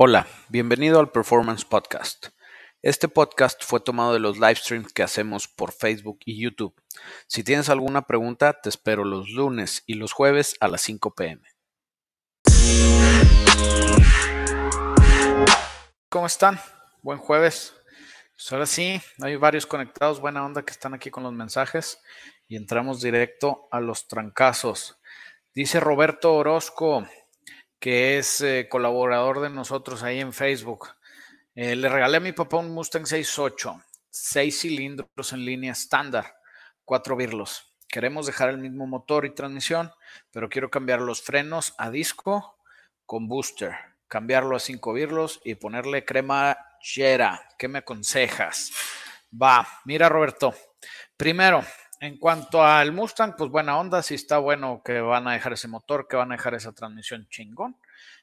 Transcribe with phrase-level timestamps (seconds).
[0.00, 2.28] Hola, bienvenido al Performance Podcast.
[2.82, 6.72] Este podcast fue tomado de los live streams que hacemos por Facebook y YouTube.
[7.26, 11.42] Si tienes alguna pregunta, te espero los lunes y los jueves a las 5 pm.
[16.08, 16.60] ¿Cómo están?
[17.02, 17.74] Buen jueves.
[18.36, 22.00] Pues ahora sí, hay varios conectados, buena onda que están aquí con los mensajes
[22.46, 25.00] y entramos directo a los trancazos.
[25.54, 27.04] Dice Roberto Orozco,
[27.78, 30.88] que es eh, colaborador de nosotros ahí en Facebook.
[31.54, 36.36] Eh, le regalé a mi papá un Mustang 6.8, 6 cilindros en línea estándar,
[36.84, 37.74] 4 birlos.
[37.88, 39.90] Queremos dejar el mismo motor y transmisión,
[40.30, 42.58] pero quiero cambiar los frenos a disco
[43.06, 43.74] con booster,
[44.08, 47.48] cambiarlo a 5 birlos y ponerle crema Yera.
[47.58, 48.72] ¿Qué me aconsejas?
[49.32, 50.54] Va, mira Roberto.
[51.16, 51.64] Primero,
[52.00, 55.68] en cuanto al Mustang, pues buena onda, si está bueno que van a dejar ese
[55.68, 57.76] motor, que van a dejar esa transmisión chingón.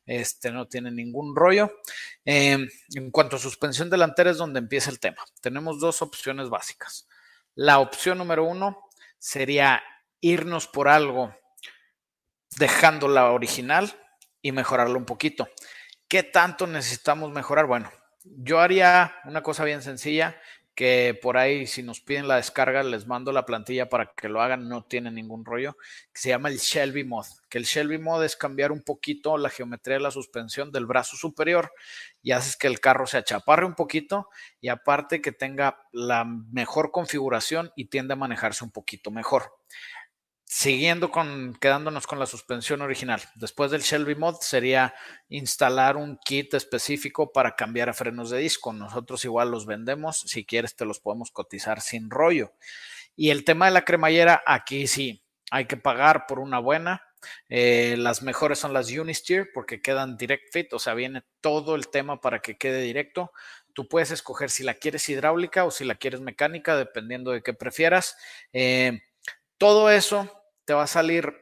[0.06, 1.82] Este no tiene ningún rollo.
[2.24, 5.24] Em, en cuanto a suspensión delantera es donde empieza el tema.
[5.42, 7.08] Tenemos dos opciones básicas.
[7.56, 9.84] La opción número uno sería
[10.22, 11.36] irnos por algo
[12.58, 13.92] dejando la original
[14.42, 15.50] y mejorarlo un poquito.
[16.08, 17.66] ¿Qué tanto necesitamos mejorar?
[17.66, 17.92] Bueno,
[18.24, 20.40] yo haría una cosa bien sencilla
[20.76, 24.42] que por ahí si nos piden la descarga les mando la plantilla para que lo
[24.42, 25.78] hagan, no tiene ningún rollo,
[26.14, 29.96] se llama el Shelby Mod, que el Shelby Mod es cambiar un poquito la geometría
[29.96, 31.72] de la suspensión del brazo superior
[32.22, 36.92] y haces que el carro se achaparre un poquito y aparte que tenga la mejor
[36.92, 39.54] configuración y tiende a manejarse un poquito mejor
[40.56, 43.22] siguiendo con, quedándonos con la suspensión original.
[43.36, 44.96] Después del Shelby Mod sería
[45.28, 48.72] instalar un kit específico para cambiar a frenos de disco.
[48.72, 50.22] Nosotros igual los vendemos.
[50.22, 52.54] Si quieres, te los podemos cotizar sin rollo.
[53.18, 57.04] Y el tema de la cremallera, aquí sí, hay que pagar por una buena.
[57.50, 61.90] Eh, las mejores son las Unisteer porque quedan direct fit, o sea, viene todo el
[61.90, 63.34] tema para que quede directo.
[63.74, 67.54] Tú puedes escoger si la quieres hidráulica o si la quieres mecánica, dependiendo de qué
[67.54, 68.16] prefieras.
[68.54, 69.02] Eh,
[69.58, 71.34] todo eso te va a salir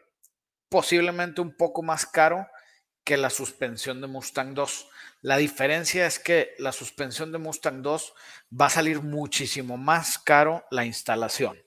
[0.69, 2.47] posiblemente un poco más caro
[3.03, 4.88] que la suspensión de Mustang 2.
[5.22, 8.13] La diferencia es que la suspensión de Mustang 2
[8.59, 11.62] va a salir muchísimo más caro la instalación.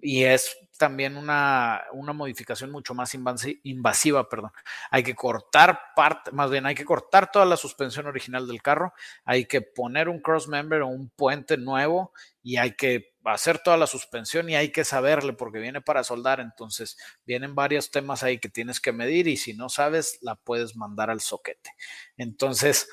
[0.00, 3.14] Y es también una, una modificación mucho más
[3.62, 4.52] invasiva, perdón.
[4.90, 8.94] Hay que cortar parte, más bien hay que cortar toda la suspensión original del carro,
[9.24, 13.76] hay que poner un cross member o un puente nuevo y hay que hacer toda
[13.76, 18.38] la suspensión y hay que saberle porque viene para soldar, entonces vienen varios temas ahí
[18.38, 21.74] que tienes que medir y si no sabes, la puedes mandar al soquete.
[22.16, 22.88] Entonces,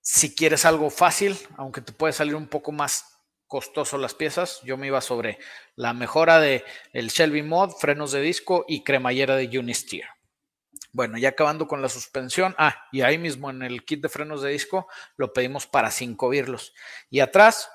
[0.00, 3.11] si quieres algo fácil, aunque te puede salir un poco más
[3.52, 5.38] costoso las piezas, yo me iba sobre
[5.76, 6.64] la mejora de
[6.94, 10.06] el Shelby Mod, frenos de disco y cremallera de Unisteer.
[10.90, 14.40] Bueno, ya acabando con la suspensión, ah, y ahí mismo en el kit de frenos
[14.40, 16.72] de disco lo pedimos para 5 virlos.
[17.10, 17.70] Y atrás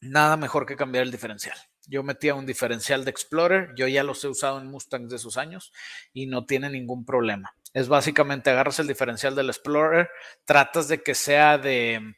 [0.00, 1.56] nada mejor que cambiar el diferencial.
[1.86, 5.36] Yo metía un diferencial de Explorer, yo ya los he usado en Mustangs de esos
[5.36, 5.72] años
[6.12, 7.54] y no tiene ningún problema.
[7.72, 10.10] Es básicamente agarras el diferencial del Explorer,
[10.44, 12.16] tratas de que sea de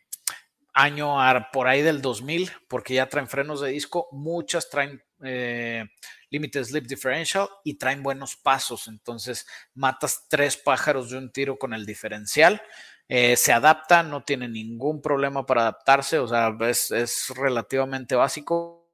[0.76, 1.16] año
[1.52, 5.84] por ahí del 2000, porque ya traen frenos de disco, muchas traen eh,
[6.28, 11.72] Limited Slip Differential y traen buenos pasos, entonces matas tres pájaros de un tiro con
[11.72, 12.60] el diferencial.
[13.08, 18.85] Eh, se adapta, no tiene ningún problema para adaptarse, o sea, es, es relativamente básico.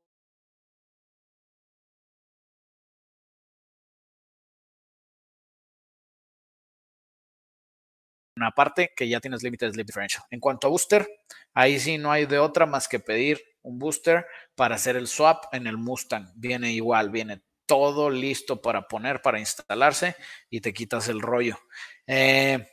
[8.42, 10.24] Una parte que ya tienes Limited Sleep Differential.
[10.28, 11.08] En cuanto a booster,
[11.54, 14.26] ahí sí no hay de otra más que pedir un booster
[14.56, 16.32] para hacer el swap en el Mustang.
[16.34, 20.16] Viene igual, viene todo listo para poner, para instalarse
[20.50, 21.56] y te quitas el rollo.
[22.08, 22.66] Eh,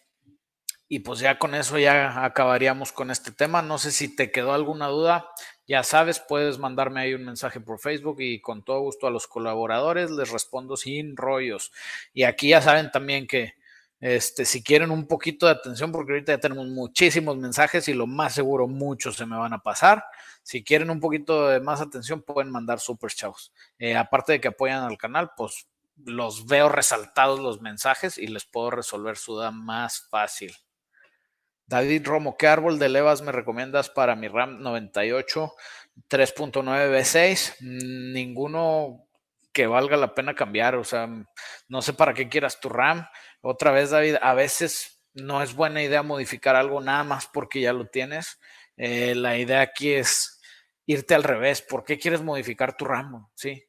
[0.87, 3.61] y pues ya con eso ya acabaríamos con este tema.
[3.61, 5.29] No sé si te quedó alguna duda.
[5.67, 9.27] Ya sabes, puedes mandarme ahí un mensaje por Facebook y con todo gusto a los
[9.27, 11.71] colaboradores les respondo sin rollos.
[12.11, 13.58] Y aquí ya saben también que
[13.99, 18.07] este, si quieren un poquito de atención, porque ahorita ya tenemos muchísimos mensajes y lo
[18.07, 20.03] más seguro muchos se me van a pasar.
[20.41, 23.53] Si quieren un poquito de más atención, pueden mandar super chavos.
[23.77, 25.67] Eh, aparte de que apoyan al canal, pues
[26.05, 30.55] los veo resaltados los mensajes y les puedo resolver su duda más fácil.
[31.67, 35.53] David Romo, ¿qué árbol de levas me recomiendas para mi RAM 98
[36.09, 37.57] 3.9 V6?
[38.13, 39.08] Ninguno
[39.59, 41.09] que valga la pena cambiar, o sea,
[41.67, 43.05] no sé para qué quieras tu RAM.
[43.41, 47.73] Otra vez, David, a veces no es buena idea modificar algo nada más porque ya
[47.73, 48.39] lo tienes.
[48.77, 50.39] Eh, la idea aquí es
[50.85, 51.61] irte al revés.
[51.61, 53.27] ¿Por qué quieres modificar tu RAM?
[53.35, 53.61] Sí.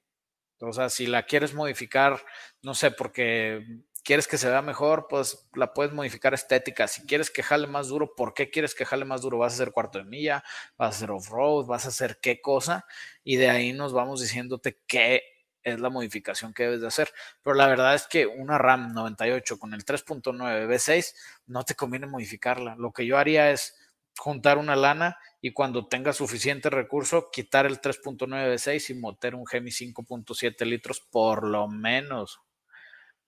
[0.60, 2.24] O sea, si la quieres modificar,
[2.62, 3.66] no sé, porque
[4.04, 6.86] quieres que se vea mejor, pues la puedes modificar estética.
[6.86, 9.38] Si quieres que jale más duro, ¿por qué quieres que jale más duro?
[9.38, 10.44] ¿Vas a hacer cuarto de milla?
[10.78, 11.66] ¿Vas a hacer off-road?
[11.66, 12.86] ¿Vas a hacer qué cosa?
[13.24, 17.12] Y de ahí nos vamos diciéndote qué es la modificación que debes de hacer.
[17.42, 21.14] Pero la verdad es que una RAM 98 con el 3.9 V6
[21.46, 22.76] no te conviene modificarla.
[22.76, 23.76] Lo que yo haría es
[24.18, 29.46] juntar una lana y cuando tenga suficiente recurso, quitar el 3.9 V6 y meter un
[29.46, 32.40] Gemi 5.7 litros por lo menos.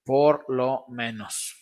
[0.05, 1.56] Por lo menos.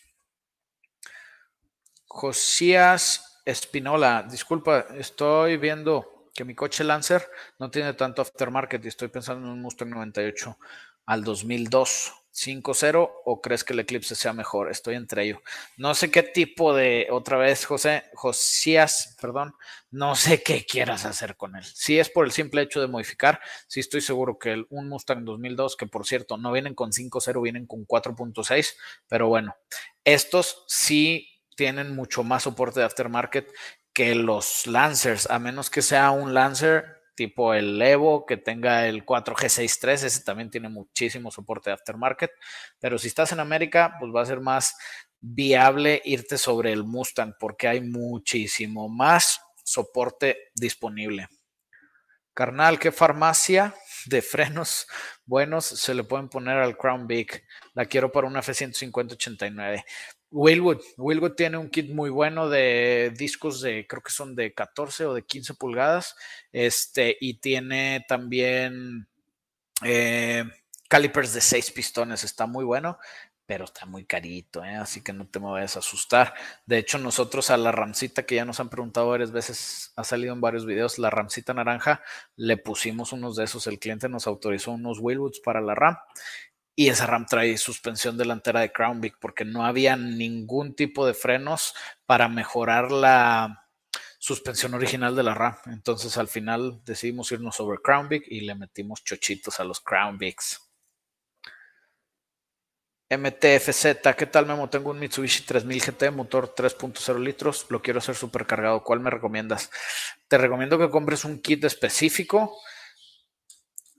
[2.06, 9.08] Josías Espinola, disculpa, estoy viendo que mi coche Lancer no tiene tanto aftermarket y estoy
[9.08, 10.56] pensando en un Mustang 98
[11.04, 12.14] al 2002.
[12.32, 14.70] 5-0 o crees que el Eclipse sea mejor?
[14.70, 15.40] Estoy entre ellos.
[15.76, 19.52] No sé qué tipo de, otra vez, José, Josías, perdón,
[19.90, 21.64] no sé qué quieras hacer con él.
[21.64, 25.24] Si es por el simple hecho de modificar, sí estoy seguro que el, un Mustang
[25.26, 28.76] 2002, que por cierto no vienen con 5-0, vienen con 4.6,
[29.08, 29.56] pero bueno,
[30.04, 33.52] estos sí tienen mucho más soporte de aftermarket
[33.92, 39.04] que los Lancers, a menos que sea un Lancer tipo el Evo, que tenga el
[39.04, 42.30] 4G63, ese también tiene muchísimo soporte de aftermarket,
[42.78, 44.74] pero si estás en América, pues va a ser más
[45.20, 51.28] viable irte sobre el Mustang porque hay muchísimo más soporte disponible.
[52.32, 53.74] Carnal, ¿qué farmacia
[54.06, 54.86] de frenos
[55.26, 57.44] buenos se le pueden poner al Crown Big?
[57.74, 59.84] La quiero para una F-150-89.
[60.30, 60.80] Willwood.
[60.96, 65.14] Willwood tiene un kit muy bueno de discos de, creo que son de 14 o
[65.14, 66.16] de 15 pulgadas.
[66.52, 69.08] Este, y tiene también
[69.82, 70.44] eh,
[70.88, 72.22] calipers de 6 pistones.
[72.22, 72.98] Está muy bueno,
[73.50, 74.76] pero está muy carito, ¿eh?
[74.76, 76.34] así que no te me vayas a asustar.
[76.66, 80.32] De hecho, nosotros a la ramcita que ya nos han preguntado varias veces, ha salido
[80.32, 82.00] en varios videos, la ramcita naranja,
[82.36, 83.66] le pusimos unos de esos.
[83.66, 85.96] El cliente nos autorizó unos Willwoods para la RAM
[86.74, 91.14] y esa RAM trae suspensión delantera de Crown Vic porque no había ningún tipo de
[91.14, 91.74] frenos
[92.06, 93.66] para mejorar la
[94.18, 95.56] suspensión original de la RAM.
[95.66, 100.18] Entonces al final decidimos irnos sobre Crown Vic y le metimos chochitos a los Crown
[100.18, 100.70] Vics.
[103.12, 104.70] MTFZ, ¿qué tal Memo?
[104.70, 108.84] Tengo un Mitsubishi 3000 GT, motor 3.0 litros, lo quiero hacer supercargado.
[108.84, 109.68] ¿Cuál me recomiendas?
[110.28, 112.56] Te recomiendo que compres un kit específico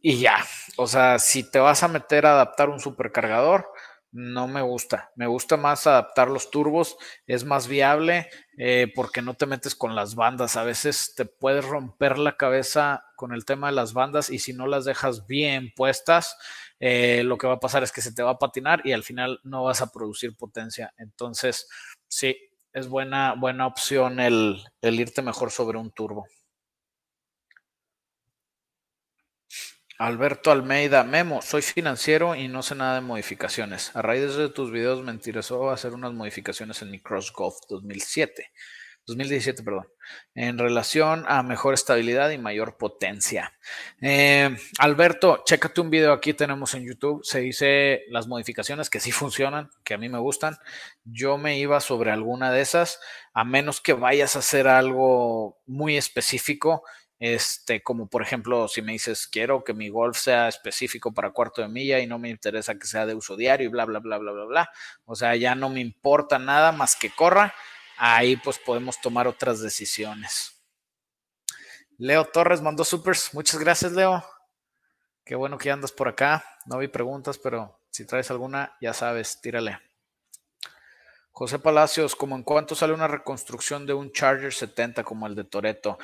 [0.02, 0.38] y ya.
[0.78, 3.68] O sea, si te vas a meter a adaptar un supercargador,
[4.12, 5.12] no me gusta.
[5.16, 9.96] Me gusta más adaptar los turbos, es más viable eh, porque no te metes con
[9.96, 10.58] las bandas.
[10.58, 14.54] A veces te puedes romper la cabeza con el tema de las bandas y si
[14.54, 16.38] no las dejas bien puestas,
[16.80, 19.04] eh, lo que va a pasar es que se te va a patinar y al
[19.04, 20.94] final no vas a producir potencia.
[20.98, 21.70] Entonces,
[22.08, 22.36] sí,
[22.74, 26.26] es buena, buena opción el, el irte mejor sobre un turbo.
[30.02, 33.96] Alberto Almeida, Memo, soy financiero y no sé nada de modificaciones.
[33.96, 38.52] A raíz de tus videos me interesó hacer unas modificaciones en mi Cross Golf 2007,
[39.06, 39.88] 2017, perdón,
[40.34, 43.54] en relación a mejor estabilidad y mayor potencia.
[44.02, 49.12] Eh, Alberto, chécate un video aquí tenemos en YouTube, se dice las modificaciones que sí
[49.12, 50.58] funcionan, que a mí me gustan.
[51.04, 53.00] Yo me iba sobre alguna de esas,
[53.34, 56.82] a menos que vayas a hacer algo muy específico
[57.22, 61.62] este, como por ejemplo, si me dices, quiero que mi golf sea específico para cuarto
[61.62, 64.18] de milla y no me interesa que sea de uso diario y bla, bla, bla,
[64.18, 64.72] bla, bla, bla.
[65.06, 67.54] O sea, ya no me importa nada más que corra.
[67.98, 70.64] Ahí pues podemos tomar otras decisiones.
[72.00, 73.36] Leo Torres mandó supers.
[73.36, 74.26] Muchas gracias, Leo.
[75.24, 76.44] Qué bueno que andas por acá.
[76.66, 79.80] No vi preguntas, pero si traes alguna, ya sabes, tírale.
[81.30, 85.44] José Palacios, como en cuánto sale una reconstrucción de un Charger 70 como el de
[85.44, 86.00] Toreto.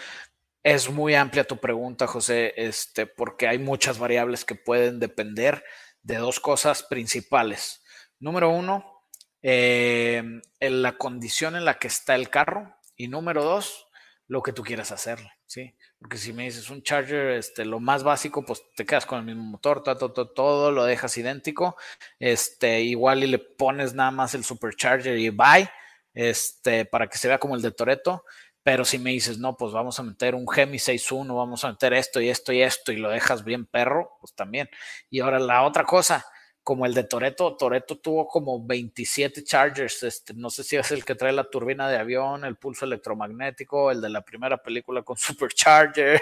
[0.68, 5.64] Es muy amplia tu pregunta, José, este, porque hay muchas variables que pueden depender
[6.02, 7.86] de dos cosas principales.
[8.20, 9.06] Número uno,
[9.42, 10.22] eh,
[10.60, 12.76] en la condición en la que está el carro.
[12.98, 13.88] Y número dos,
[14.28, 15.74] lo que tú quieras hacerle, ¿sí?
[16.00, 19.26] Porque si me dices un Charger, este, lo más básico, pues te quedas con el
[19.26, 21.78] mismo motor, todo, todo, todo lo dejas idéntico.
[22.20, 25.70] Este, igual y le pones nada más el Supercharger y bye,
[26.14, 28.26] este, para que se vea como el de Toreto.
[28.68, 31.94] Pero si me dices, no, pues vamos a meter un Gemi 6.1, vamos a meter
[31.94, 34.70] esto y esto y esto y lo dejas bien perro, pues también.
[35.10, 36.26] Y ahora la otra cosa,
[36.64, 41.06] como el de Toreto, Toreto tuvo como 27 Chargers, este, no sé si es el
[41.06, 45.16] que trae la turbina de avión, el pulso electromagnético, el de la primera película con
[45.18, 46.22] Supercharger,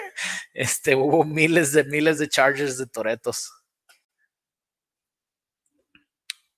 [0.54, 3.52] este, hubo miles de miles de Chargers de Toretos.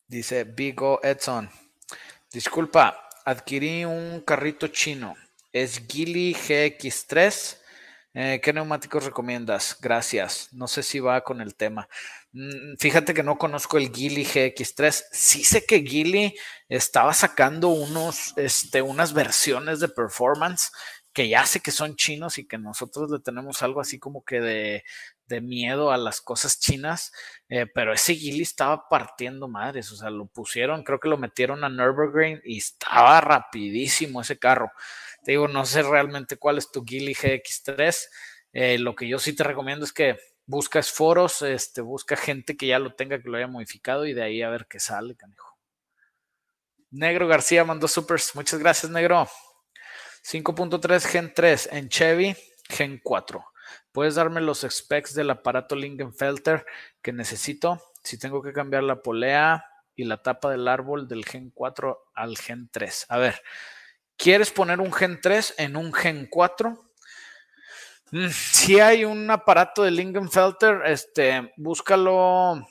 [0.07, 1.49] Dice Bigo Edson,
[2.31, 5.17] disculpa, adquirí un carrito chino
[5.63, 7.57] es Gili GX3
[8.15, 9.77] Eh, ¿Qué neumáticos recomiendas?
[9.81, 10.49] Gracias.
[10.53, 11.89] No sé si va con el tema.
[12.33, 15.05] Mm, fíjate que no conozco el Gili GX3.
[15.13, 16.35] Sí sé que Gili
[16.69, 20.71] estaba sacando unos, este, unas versiones de performance
[21.13, 24.41] que ya sé que son chinos y que nosotros le tenemos algo así como que
[24.41, 24.85] de,
[25.43, 27.13] miedo a las cosas chinas,
[27.49, 31.65] eh, pero ese Gili estaba partiendo madres, o sea, lo pusieron, creo que lo metieron
[31.65, 34.71] a Nürburgring y estaba rapidísimo ese carro.
[35.25, 38.09] Te digo, no sé realmente cuál es tu Gili GX3.
[38.53, 42.67] Eh, lo que yo sí te recomiendo es que buscas foros, este, busca gente que
[42.67, 45.59] ya lo tenga, que lo haya modificado y de ahí a ver qué sale, canijo.
[46.91, 48.35] Negro García mandó supers.
[48.35, 49.29] Muchas gracias, Negro.
[50.25, 52.37] 5.3 Gen 3 en Chevy,
[52.69, 53.45] Gen 4.
[53.93, 56.65] ¿Puedes darme los specs del aparato Lingenfelter
[57.03, 57.83] que necesito?
[58.03, 62.39] Si tengo que cambiar la polea y la tapa del árbol del Gen 4 al
[62.39, 63.07] Gen 3.
[63.11, 63.43] A ver,
[64.19, 66.89] ¿quieres poner un Gen 3 en un Gen 4?
[68.11, 72.67] Mm, si hay un aparato de Lingenfelter, este, búscalo.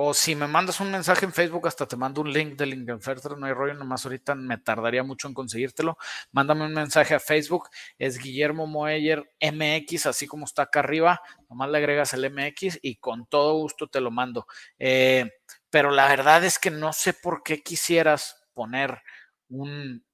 [0.00, 3.36] O si me mandas un mensaje en Facebook, hasta te mando un link de Lingenfelter,
[3.36, 5.98] no hay rollo, nomás ahorita me tardaría mucho en conseguírtelo.
[6.30, 11.20] Mándame un mensaje a Facebook, es Guillermo Moeller MX, así como está acá arriba,
[11.50, 14.46] nomás le agregas el MX y con todo gusto te lo mando.
[14.78, 15.32] Eh,
[15.68, 19.02] pero la verdad es que no sé por qué quisieras poner
[19.48, 20.04] un,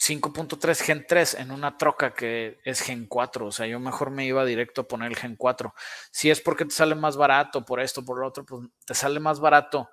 [0.00, 3.46] 5.3 Gen 3 en una troca que es Gen 4.
[3.46, 5.74] O sea, yo mejor me iba directo a poner el Gen 4.
[6.10, 9.20] Si es porque te sale más barato por esto, por lo otro, pues te sale
[9.20, 9.90] más barato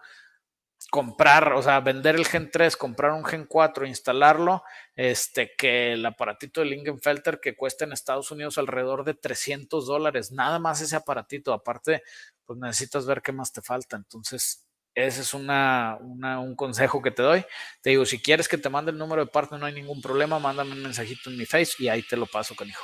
[0.92, 4.64] comprar, o sea, vender el Gen 3, comprar un Gen 4, instalarlo,
[4.96, 10.32] este, que el aparatito de Lingenfelter que cuesta en Estados Unidos alrededor de 300 dólares,
[10.32, 12.04] nada más ese aparatito, aparte,
[12.46, 14.67] pues necesitas ver qué más te falta, entonces
[14.98, 17.46] ese es un consejo que te doy.
[17.84, 20.40] Te digo, si quieres que te mande el número de parte, no hay ningún problema,
[20.40, 22.84] mándame un mensajito en mi face y ahí te lo paso, canijo.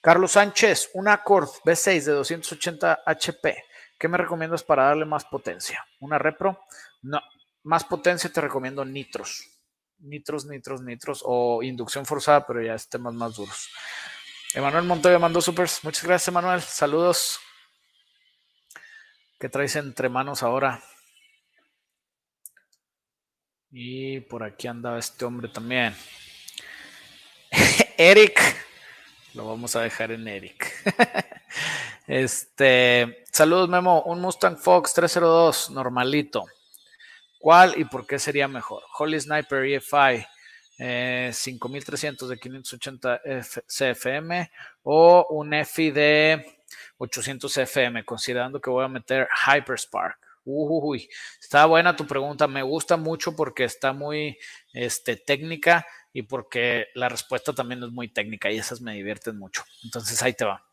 [0.00, 3.64] Carlos Sánchez, un Accord B6 de 280 HP.
[3.98, 5.84] ¿Qué me recomiendas para darle más potencia?
[5.98, 6.64] ¿Una Repro?
[7.02, 7.20] No,
[7.64, 9.48] más potencia te recomiendo nitros.
[9.98, 13.68] Nitros, nitros, nitros o inducción forzada, pero ya es temas más duros.
[14.54, 15.82] Emanuel Montoya mandó supers.
[15.82, 16.60] Muchas gracias, Emanuel.
[16.60, 17.40] Saludos.
[19.42, 20.80] ¿Qué traes entre manos ahora?
[23.72, 25.96] Y por aquí andaba este hombre también.
[27.98, 28.40] Eric.
[29.34, 30.72] Lo vamos a dejar en Eric.
[32.06, 36.44] este, saludos Memo, un Mustang Fox 302 normalito.
[37.40, 38.84] ¿Cuál y por qué sería mejor?
[38.96, 40.24] Holy Sniper EFI
[41.32, 43.20] 5300 de 580
[43.66, 44.52] CFM
[44.84, 46.61] o un EFI de
[46.98, 50.18] 800 FM, considerando que voy a meter Hyperspark.
[50.44, 51.08] Uy,
[51.40, 52.48] está buena tu pregunta.
[52.48, 54.36] Me gusta mucho porque está muy
[54.72, 59.64] este, técnica y porque la respuesta también es muy técnica y esas me divierten mucho.
[59.84, 60.64] Entonces ahí te va.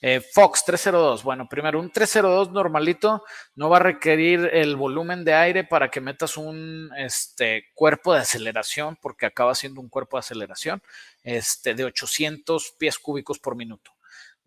[0.00, 1.22] Eh, Fox 302.
[1.22, 3.22] Bueno, primero, un 302 normalito
[3.54, 8.20] no va a requerir el volumen de aire para que metas un este, cuerpo de
[8.20, 10.82] aceleración, porque acaba siendo un cuerpo de aceleración
[11.22, 13.92] este, de 800 pies cúbicos por minuto.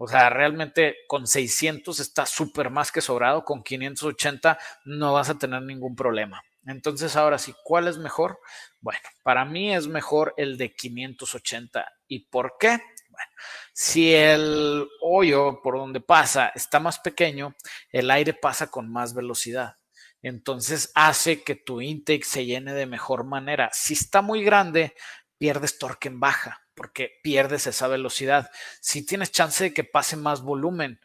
[0.03, 5.38] O sea, realmente con 600 está súper más que sobrado, con 580 no vas a
[5.38, 6.41] tener ningún problema.
[6.65, 8.39] Entonces, ahora sí, ¿cuál es mejor?
[8.79, 11.86] Bueno, para mí es mejor el de 580.
[12.08, 12.81] ¿Y por qué?
[13.10, 13.31] Bueno,
[13.74, 17.55] si el hoyo por donde pasa está más pequeño,
[17.91, 19.75] el aire pasa con más velocidad.
[20.24, 23.70] Entonces hace que tu intake se llene de mejor manera.
[23.72, 24.96] Si está muy grande,
[25.38, 28.50] pierdes torque en baja porque pierdes esa velocidad.
[28.79, 31.00] Si tienes chance de que pase más volumen,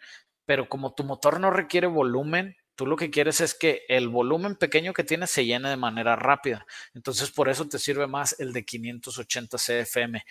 [0.46, 4.56] pero como tu motor no requiere volumen, tú lo que quieres es que el volumen
[4.56, 6.64] pequeño que tienes se llene de manera rápida.
[6.94, 10.24] Entonces, por eso te sirve más el de 580 CFM.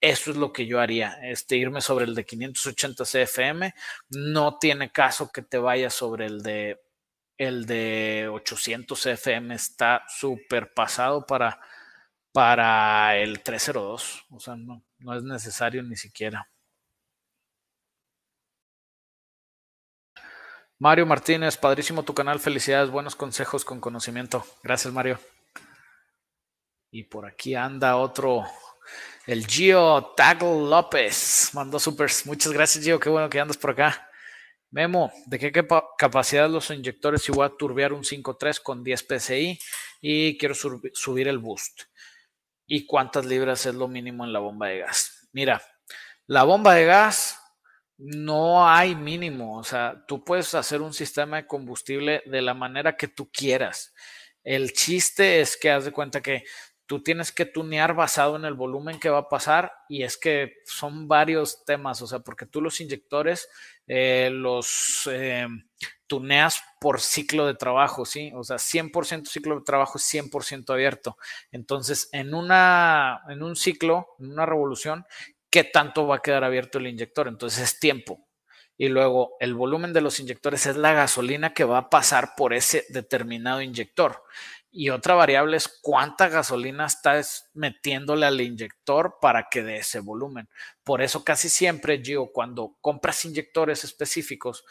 [0.00, 3.74] Eso es lo que yo haría, este, irme sobre el de 580 CFM.
[4.10, 6.80] No tiene caso que te vayas sobre el de
[7.36, 9.54] el de 800 CFM.
[9.54, 11.60] Está súper pasado para,
[12.38, 14.26] para el 302.
[14.30, 16.48] O sea, no, no es necesario ni siquiera.
[20.78, 24.46] Mario Martínez, padrísimo tu canal, felicidades, buenos consejos con conocimiento.
[24.62, 25.18] Gracias, Mario.
[26.92, 28.44] Y por aquí anda otro,
[29.26, 32.24] el Gio Tagle López, mandó supers.
[32.24, 34.08] Muchas gracias, Gio, qué bueno que andas por acá.
[34.70, 35.66] Memo, ¿de qué
[35.98, 39.58] capacidad los inyectores si voy a turbear un 5.3 con 10 PSI
[40.00, 41.88] y quiero subir el boost?
[42.68, 45.28] Y cuántas libras es lo mínimo en la bomba de gas.
[45.32, 45.60] Mira,
[46.26, 47.40] la bomba de gas
[47.96, 52.96] no hay mínimo, o sea, tú puedes hacer un sistema de combustible de la manera
[52.96, 53.92] que tú quieras.
[54.44, 56.44] El chiste es que haz de cuenta que
[56.86, 60.58] tú tienes que tunear basado en el volumen que va a pasar y es que
[60.64, 63.48] son varios temas, o sea, porque tú los inyectores
[63.86, 65.46] eh, los eh,
[66.06, 68.32] tuneas por ciclo de trabajo, ¿sí?
[68.34, 71.16] O sea, 100% ciclo de trabajo es 100% abierto.
[71.52, 75.04] Entonces, en, una, en un ciclo, en una revolución,
[75.50, 77.28] ¿qué tanto va a quedar abierto el inyector?
[77.28, 78.26] Entonces es tiempo.
[78.80, 82.54] Y luego el volumen de los inyectores es la gasolina que va a pasar por
[82.54, 84.22] ese determinado inyector.
[84.70, 90.48] Y otra variable es cuánta gasolina estás metiéndole al inyector para que dé ese volumen.
[90.84, 94.64] Por eso casi siempre, Gio, cuando compras inyectores específicos,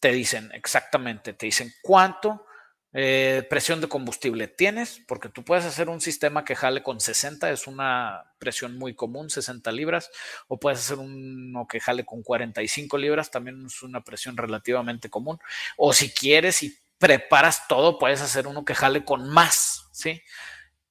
[0.00, 2.46] te dicen exactamente, te dicen cuánto
[2.92, 7.50] eh, presión de combustible tienes, porque tú puedes hacer un sistema que jale con 60,
[7.52, 10.10] es una presión muy común, 60 libras,
[10.48, 15.38] o puedes hacer uno que jale con 45 libras, también es una presión relativamente común,
[15.76, 20.22] o si quieres y preparas todo, puedes hacer uno que jale con más, ¿sí?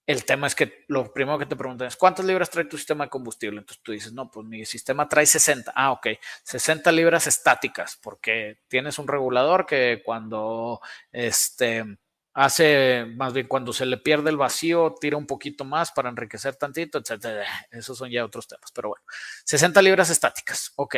[0.10, 3.04] El tema es que lo primero que te preguntan es, ¿cuántas libras trae tu sistema
[3.04, 3.60] de combustible?
[3.60, 5.72] Entonces tú dices, no, pues mi sistema trae 60.
[5.76, 6.08] Ah, ok,
[6.42, 11.86] 60 libras estáticas, porque tienes un regulador que cuando este
[12.34, 16.56] hace, más bien cuando se le pierde el vacío, tira un poquito más para enriquecer
[16.56, 17.46] tantito, etcétera.
[17.72, 19.04] Esos son ya otros temas, pero bueno,
[19.46, 20.98] 60 libras estáticas, ok.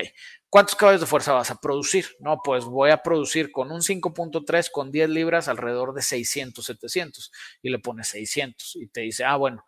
[0.50, 2.06] ¿Cuántos caballos de fuerza vas a producir?
[2.20, 7.32] No, pues voy a producir con un 5.3 con 10 libras alrededor de 600, 700
[7.62, 9.66] y le pones 600 y te dice, ah, bueno,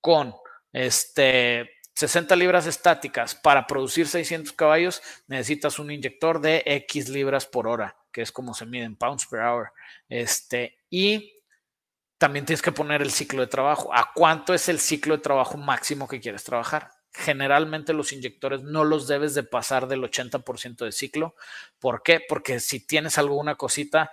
[0.00, 0.34] con
[0.72, 7.68] este 60 libras estáticas para producir 600 caballos necesitas un inyector de X libras por
[7.68, 9.72] hora, que es como se mide en pounds per hour.
[10.12, 11.32] Este, y
[12.18, 13.94] también tienes que poner el ciclo de trabajo.
[13.94, 16.90] ¿A cuánto es el ciclo de trabajo máximo que quieres trabajar?
[17.14, 21.34] Generalmente los inyectores no los debes de pasar del 80% de ciclo.
[21.78, 22.20] ¿Por qué?
[22.28, 24.10] Porque si tienes alguna cosita,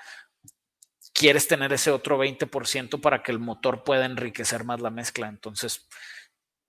[1.13, 5.27] quieres tener ese otro 20% para que el motor pueda enriquecer más la mezcla.
[5.27, 5.89] Entonces,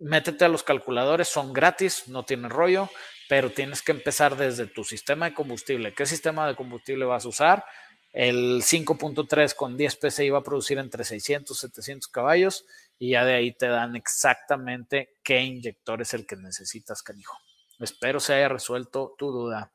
[0.01, 2.91] métete a los calculadores, son gratis, no tienen rollo,
[3.29, 5.95] pero tienes que empezar desde tu sistema de combustible.
[5.95, 7.65] ¿Qué sistema de combustible vas a usar?
[8.13, 12.67] El 5.3 con 10 PSI va a producir entre 600 y 700 caballos
[12.99, 17.39] y ya de ahí te dan exactamente qué inyector es el que necesitas, canijo.
[17.79, 19.73] Espero se haya resuelto tu duda.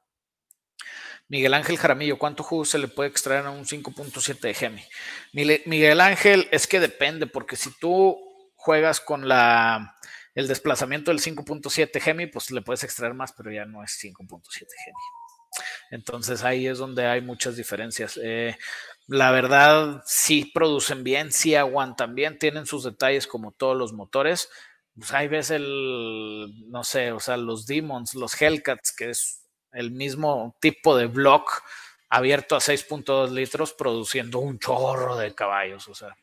[1.28, 4.84] Miguel Ángel Jaramillo, ¿cuánto jugo se le puede extraer a un 5.7 de Gemi?
[5.34, 8.16] Miguel Ángel, es que depende, porque si tú
[8.54, 9.96] juegas con la,
[10.36, 14.52] el desplazamiento del 5.7 Gemi, pues le puedes extraer más, pero ya no es 5.7
[14.52, 15.25] Gemi.
[15.96, 18.20] Entonces ahí es donde hay muchas diferencias.
[18.22, 18.58] Eh,
[19.08, 24.50] la verdad, sí producen bien, sí aguantan bien, tienen sus detalles como todos los motores.
[24.98, 29.92] Pues ahí ves el, no sé, o sea, los Demons, los Hellcats, que es el
[29.92, 31.64] mismo tipo de block
[32.10, 35.88] abierto a 6.2 litros, produciendo un chorro de caballos.
[35.88, 36.16] O sea,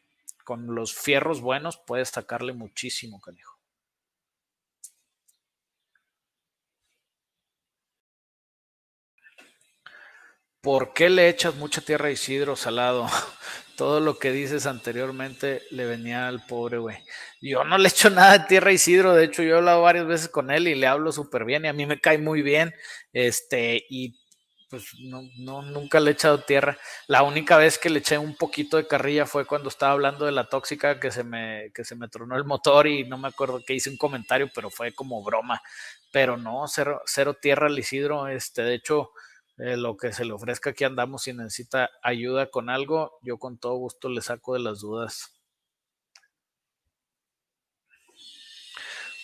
[0.45, 3.52] con los fierros buenos puedes sacarle muchísimo, canijo.
[10.63, 13.09] ¿Por qué le echas mucha tierra a Isidro Salado?
[13.77, 16.99] Todo lo que dices anteriormente le venía al pobre güey.
[17.41, 20.07] Yo no le echo nada de tierra a Isidro, de hecho yo he hablado varias
[20.07, 22.73] veces con él y le hablo súper bien y a mí me cae muy bien.
[23.13, 24.17] Este, y
[24.71, 26.79] pues no, no, nunca le he echado tierra.
[27.09, 30.33] La única vez que le eché un poquito de carrilla fue cuando estaba hablando de
[30.33, 33.65] la tóxica que se me, que se me tronó el motor y no me acuerdo
[33.67, 35.61] que hice un comentario, pero fue como broma.
[36.13, 38.29] Pero no, cero, cero tierra al Isidro.
[38.29, 39.11] Este, de hecho,
[39.65, 43.59] eh, lo que se le ofrezca aquí andamos si necesita ayuda con algo, yo con
[43.59, 45.33] todo gusto le saco de las dudas.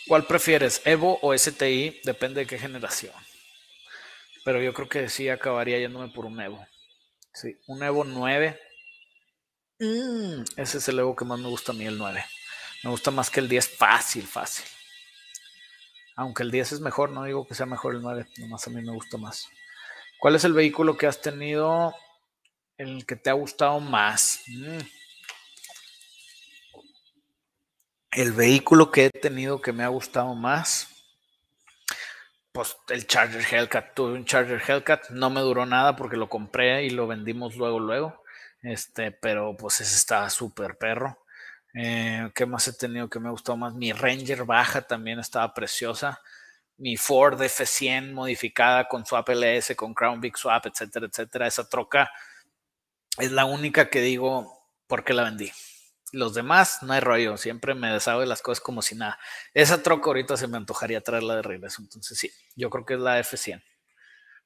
[0.06, 2.00] ¿Cuál prefieres, Evo o STI?
[2.04, 3.12] Depende de qué generación.
[4.44, 6.64] Pero yo creo que sí acabaría yéndome por un Evo.
[7.34, 8.60] Sí, un Evo 9.
[9.80, 12.24] Mm, ese es el Evo que más me gusta a mí, el 9.
[12.84, 14.66] Me gusta más que el 10, fácil, fácil.
[16.14, 18.80] Aunque el 10 es mejor, no digo que sea mejor el 9, nomás a mí
[18.82, 19.48] me gusta más.
[20.18, 21.94] ¿Cuál es el vehículo que has tenido
[22.76, 24.42] el que te ha gustado más?
[24.48, 24.78] Mm.
[28.10, 30.88] El vehículo que he tenido que me ha gustado más,
[32.50, 33.94] pues el Charger Hellcat.
[33.94, 37.78] Tuve un Charger Hellcat, no me duró nada porque lo compré y lo vendimos luego,
[37.78, 38.24] luego.
[38.62, 41.24] Este, pero pues ese estaba súper perro.
[41.74, 43.72] Eh, ¿Qué más he tenido que me ha gustado más?
[43.72, 46.20] Mi Ranger baja también estaba preciosa
[46.78, 51.46] mi Ford F100 modificada con Swap LS, con Crown Big Swap, etcétera, etcétera.
[51.46, 52.10] Esa troca
[53.18, 55.52] es la única que digo por qué la vendí.
[56.12, 59.18] Los demás, no hay rollo, siempre me deshago de las cosas como si nada.
[59.52, 63.00] Esa troca ahorita se me antojaría traerla de regreso, entonces sí, yo creo que es
[63.00, 63.62] la F100.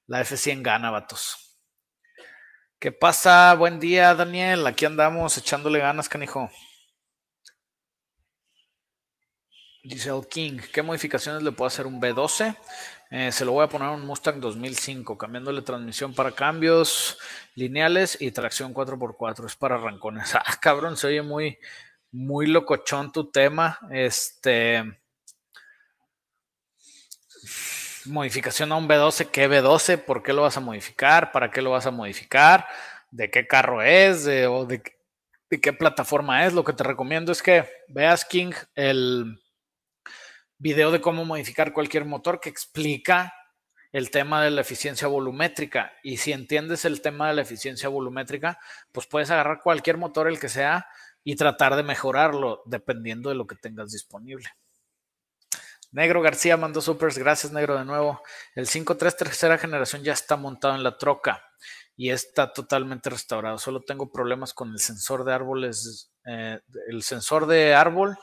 [0.08, 1.60] La F100 gana, vatos.
[2.80, 3.54] ¿Qué pasa?
[3.54, 4.66] Buen día, Daniel.
[4.66, 6.50] Aquí andamos echándole ganas, canijo.
[9.84, 12.56] Dice el King, ¿qué modificaciones le puedo hacer un B12?
[13.10, 17.18] Eh, se lo voy a poner a un Mustang 2005, cambiándole transmisión para cambios
[17.56, 19.46] lineales y tracción 4x4.
[19.46, 20.34] Es para arrancones.
[20.36, 21.58] Ah, cabrón, se oye muy,
[22.12, 23.80] muy locochón tu tema.
[23.90, 24.84] Este.
[28.04, 29.98] Modificación a un B12, ¿qué B12?
[29.98, 31.32] ¿Por qué lo vas a modificar?
[31.32, 32.68] ¿Para qué lo vas a modificar?
[33.10, 34.24] ¿De qué carro es?
[34.24, 34.80] ¿De, o de
[35.60, 36.52] qué plataforma es?
[36.52, 39.41] Lo que te recomiendo es que veas King el
[40.62, 43.34] video de cómo modificar cualquier motor que explica
[43.90, 45.92] el tema de la eficiencia volumétrica.
[46.04, 48.60] Y si entiendes el tema de la eficiencia volumétrica,
[48.92, 50.86] pues puedes agarrar cualquier motor, el que sea,
[51.24, 54.48] y tratar de mejorarlo dependiendo de lo que tengas disponible.
[55.90, 58.22] Negro García mandó supers, gracias Negro de nuevo.
[58.54, 61.42] El 5.3 tercera generación ya está montado en la troca
[61.96, 63.58] y está totalmente restaurado.
[63.58, 68.16] Solo tengo problemas con el sensor de árboles, eh, el sensor de árbol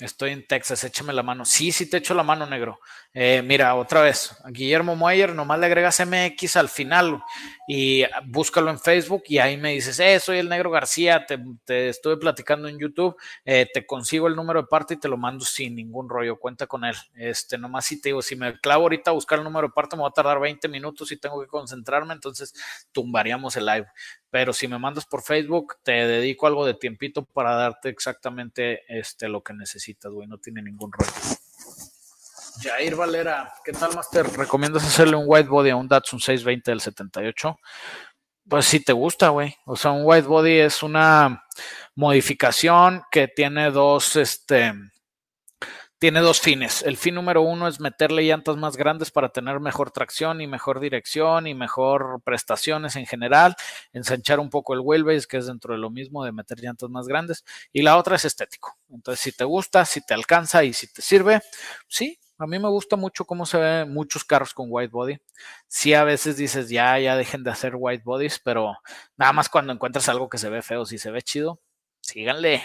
[0.00, 1.44] Estoy en Texas, échame la mano.
[1.44, 2.80] Sí, sí te echo la mano, negro.
[3.12, 7.22] Eh, mira, otra vez, Guillermo Moyer, nomás le agregas MX al final
[7.68, 12.16] y búscalo en Facebook y ahí me dices, eh, soy el negro García, te, estuve
[12.16, 15.74] platicando en YouTube, eh, te consigo el número de parte y te lo mando sin
[15.74, 16.94] ningún rollo, cuenta con él.
[17.14, 19.96] Este, nomás si te digo, si me clavo ahorita a buscar el número de parte,
[19.96, 22.54] me va a tardar 20 minutos y tengo que concentrarme, entonces
[22.92, 23.86] tumbaríamos el live
[24.30, 29.28] pero si me mandas por Facebook, te dedico algo de tiempito para darte exactamente este,
[29.28, 31.10] lo que necesitas, güey, no tiene ningún rollo.
[32.62, 34.26] Jair Valera, ¿qué tal, Master?
[34.36, 37.58] ¿Recomiendas hacerle un white body a un Datsun 620 del 78?
[38.48, 39.54] Pues si te gusta, güey.
[39.64, 41.44] O sea, un white body es una
[41.94, 44.74] modificación que tiene dos, este,
[46.00, 46.82] tiene dos fines.
[46.82, 50.80] El fin número uno es meterle llantas más grandes para tener mejor tracción y mejor
[50.80, 53.54] dirección y mejor prestaciones en general,
[53.92, 57.06] ensanchar un poco el wheelbase, que es dentro de lo mismo de meter llantas más
[57.06, 57.44] grandes.
[57.70, 58.78] Y la otra es estético.
[58.88, 61.42] Entonces, si te gusta, si te alcanza y si te sirve,
[61.86, 62.18] sí.
[62.38, 65.18] A mí me gusta mucho cómo se ven muchos carros con white body.
[65.68, 68.78] Sí, a veces dices, ya, ya dejen de hacer white bodies, pero
[69.18, 71.60] nada más cuando encuentras algo que se ve feo, si se ve chido,
[72.00, 72.62] síganle.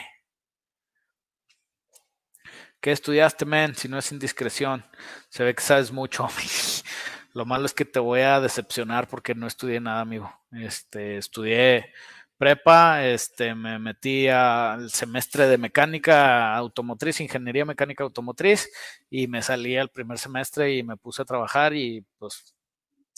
[2.85, 3.73] ¿Qué estudiaste, men?
[3.73, 4.85] Si no es indiscreción.
[5.29, 6.27] Se ve que sabes mucho.
[7.33, 10.31] Lo malo es que te voy a decepcionar porque no estudié nada, amigo.
[10.51, 11.91] Este, estudié
[12.37, 18.69] prepa, este, me metí al semestre de mecánica automotriz, ingeniería mecánica automotriz,
[19.09, 22.53] y me salí al primer semestre y me puse a trabajar y pues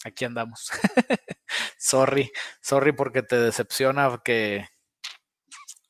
[0.02, 0.70] aquí andamos.
[1.76, 4.66] sorry, sorry porque te decepciona que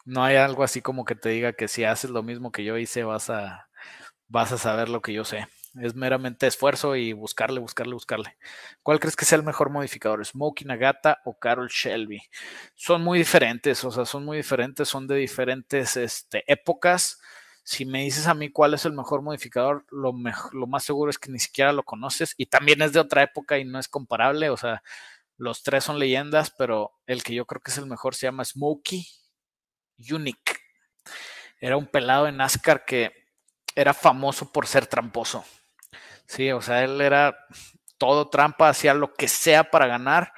[0.05, 2.77] no hay algo así como que te diga que si haces lo mismo que yo
[2.77, 3.68] hice vas a
[4.29, 5.47] vas a saber lo que yo sé.
[5.81, 8.37] Es meramente esfuerzo y buscarle, buscarle, buscarle.
[8.83, 10.25] ¿Cuál crees que sea el mejor modificador?
[10.25, 12.21] ¿Smokey Nagata o Carol Shelby?
[12.75, 17.21] Son muy diferentes, o sea, son muy diferentes, son de diferentes este, épocas.
[17.63, 21.31] Si me dices a mí cuál es el mejor modificador, lo, más seguro es que
[21.31, 24.51] ni siquiera lo conoces y también es de otra época y no es comparable.
[24.51, 24.83] O sea,
[25.37, 28.45] los tres son leyendas, pero el que yo creo que es el mejor se llama
[28.45, 29.07] Smokey
[30.11, 30.57] Unique.
[31.61, 33.13] Era un pelado en NASCAR que
[33.75, 35.45] era famoso por ser tramposo.
[36.27, 37.37] Sí, o sea, él era
[37.99, 40.33] todo trampa, hacía lo que sea para ganar,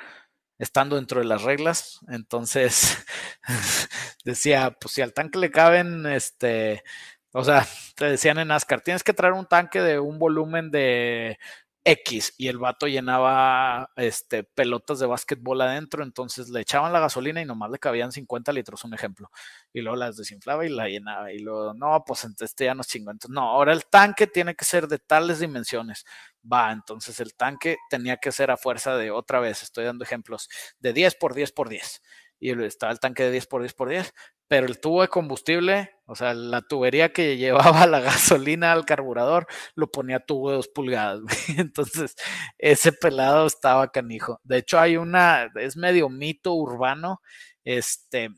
[0.59, 2.01] estando dentro de las reglas.
[2.09, 3.05] Entonces,
[4.25, 6.85] decía, pues si al tanque le caben, este,
[7.33, 7.67] o sea,
[7.97, 11.39] te decían en NASCAR, tienes que traer un tanque de un volumen de
[11.85, 17.41] X y el vato llenaba este, pelotas de básquetbol adentro, entonces le echaban la gasolina
[17.41, 19.31] y nomás le cabían 50 litros, un ejemplo,
[19.73, 23.11] y luego las desinflaba y la llenaba y luego, no, pues este ya no chingo,
[23.11, 26.05] entonces no, ahora el tanque tiene que ser de tales dimensiones,
[26.51, 30.49] va, entonces el tanque tenía que ser a fuerza de, otra vez, estoy dando ejemplos,
[30.81, 32.03] de 10 por 10 por 10,
[32.41, 34.15] y estaba el tanque de 10 por 10 por 10,
[34.49, 39.47] pero el tubo de combustible, o sea, la tubería que llevaba la gasolina al carburador,
[39.77, 41.21] lo ponía tubo de dos pulgadas.
[41.57, 42.17] Entonces,
[42.59, 44.41] ese pelado estaba canijo.
[44.43, 47.21] De hecho, hay una, es medio mito urbano,
[47.63, 48.31] este,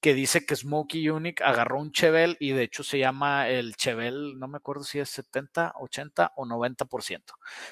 [0.00, 4.38] que dice que Smokey Unique agarró un Chevel y de hecho se llama el Chevel,
[4.38, 7.22] no me acuerdo si es 70, 80 o 90%,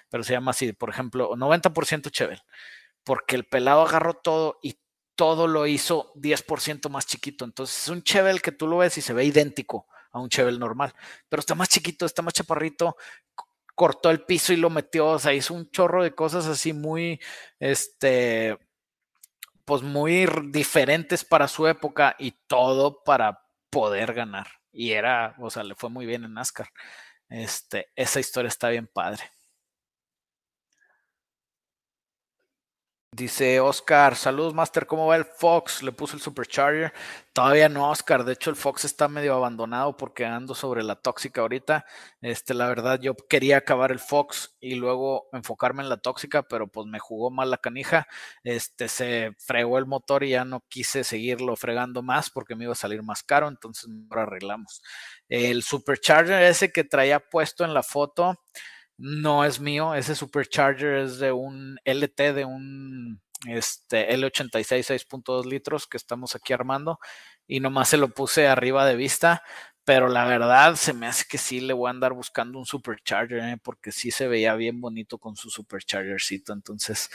[0.08, 2.40] pero se llama así, por ejemplo, 90% Chevel,
[3.04, 4.78] porque el pelado agarró todo y
[5.22, 7.44] todo lo hizo 10% más chiquito.
[7.44, 10.58] Entonces es un Chevel que tú lo ves y se ve idéntico a un Chevel
[10.58, 10.92] normal,
[11.28, 12.96] pero está más chiquito, está más chaparrito,
[13.76, 17.20] cortó el piso y lo metió, o sea, hizo un chorro de cosas así muy,
[17.60, 18.58] este,
[19.64, 24.48] pues muy diferentes para su época y todo para poder ganar.
[24.72, 26.68] Y era, o sea, le fue muy bien en NASCAR.
[27.28, 29.22] Este, esa historia está bien padre.
[33.14, 35.82] Dice Oscar, saludos Master, ¿cómo va el Fox?
[35.82, 36.94] Le puso el Supercharger.
[37.34, 38.24] Todavía no, Oscar.
[38.24, 41.84] De hecho, el Fox está medio abandonado porque ando sobre la tóxica ahorita.
[42.22, 46.68] Este, la verdad, yo quería acabar el Fox y luego enfocarme en la tóxica, pero
[46.68, 48.06] pues me jugó mal la canija.
[48.44, 52.72] Este, se fregó el motor y ya no quise seguirlo fregando más porque me iba
[52.72, 53.46] a salir más caro.
[53.48, 54.82] Entonces, ahora arreglamos.
[55.28, 58.38] El Supercharger ese que traía puesto en la foto
[58.98, 65.86] no es mío, ese Supercharger es de un LT, de un este, L86 6.2 litros
[65.86, 66.98] que estamos aquí armando
[67.46, 69.42] y nomás se lo puse arriba de vista,
[69.84, 73.40] pero la verdad se me hace que sí le voy a andar buscando un supercharger,
[73.40, 73.58] ¿eh?
[73.62, 77.10] porque sí se veía bien bonito con su superchargercito, entonces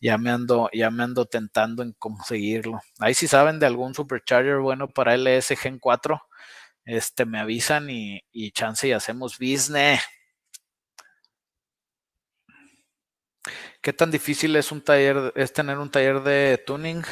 [0.00, 2.80] ya me ando, ya me ando tentando en conseguirlo.
[3.00, 6.22] Ahí si saben de algún supercharger bueno para LS Gen 4,
[6.84, 10.00] este me avisan y, y chance y hacemos business.
[13.80, 17.02] ¿Qué tan difícil es un taller, es tener un taller de tuning?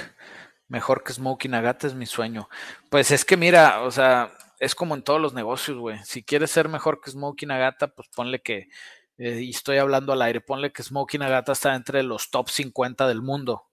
[0.68, 2.48] Mejor que Smokey Nagata es mi sueño.
[2.90, 5.98] Pues es que mira, o sea, es como en todos los negocios, güey.
[6.04, 8.68] Si quieres ser mejor que Smokey Nagata, pues ponle que,
[9.18, 13.08] eh, y estoy hablando al aire, ponle que Smokey Nagata está entre los top 50
[13.08, 13.66] del mundo.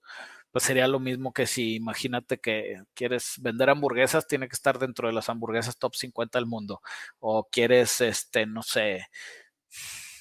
[0.50, 5.08] Pues sería lo mismo que si imagínate que quieres vender hamburguesas, tiene que estar dentro
[5.08, 6.80] de las hamburguesas top 50 del mundo.
[7.20, 9.06] O quieres, este, no sé,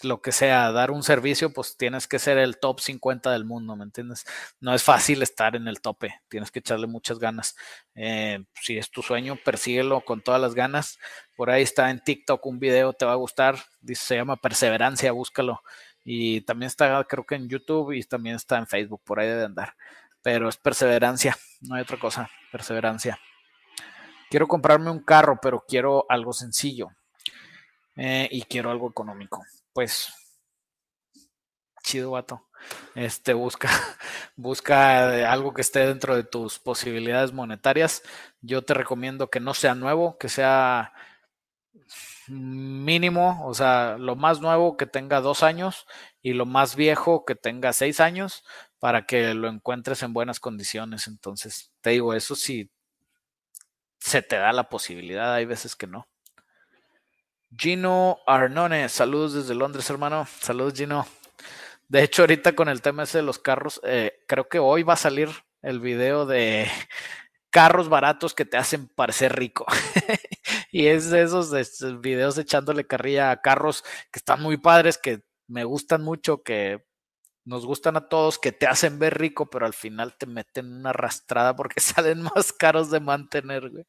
[0.04, 3.76] lo que sea, dar un servicio, pues tienes que ser el top 50 del mundo,
[3.76, 4.26] ¿me entiendes?
[4.60, 7.56] No es fácil estar en el tope, tienes que echarle muchas ganas.
[7.96, 11.00] Eh, si es tu sueño, persíguelo con todas las ganas.
[11.36, 15.12] Por ahí está en TikTok un video, te va a gustar, dice, se llama Perseverancia,
[15.12, 15.62] búscalo.
[16.04, 19.46] Y también está, creo que en YouTube y también está en Facebook, por ahí debe
[19.46, 19.76] andar.
[20.22, 23.20] Pero es perseverancia, no hay otra cosa, perseverancia.
[24.30, 26.90] Quiero comprarme un carro, pero quiero algo sencillo.
[28.00, 29.44] Eh, y quiero algo económico
[29.78, 30.12] pues
[31.84, 32.42] chido vato.
[32.96, 33.70] Este busca
[34.36, 38.02] busca algo que esté dentro de tus posibilidades monetarias.
[38.42, 40.94] Yo te recomiendo que no sea nuevo, que sea
[42.28, 45.86] mínimo, o sea, lo más nuevo que tenga dos años
[46.24, 48.44] y lo más viejo que tenga seis años
[48.80, 51.08] para que lo encuentres en buenas condiciones.
[51.08, 52.72] Entonces, te digo, eso sí
[54.00, 56.08] se te da la posibilidad, hay veces que no.
[57.56, 60.28] Gino Arnone, saludos desde Londres, hermano.
[60.42, 61.08] Saludos, Gino.
[61.88, 64.94] De hecho, ahorita con el tema ese de los carros, eh, creo que hoy va
[64.94, 65.30] a salir
[65.62, 66.70] el video de
[67.50, 69.66] carros baratos que te hacen parecer rico.
[70.72, 71.52] y es de esos
[72.02, 76.86] videos echándole carrilla a carros que están muy padres, que me gustan mucho, que
[77.46, 80.90] nos gustan a todos, que te hacen ver rico, pero al final te meten una
[80.90, 83.86] arrastrada porque salen más caros de mantener, güey.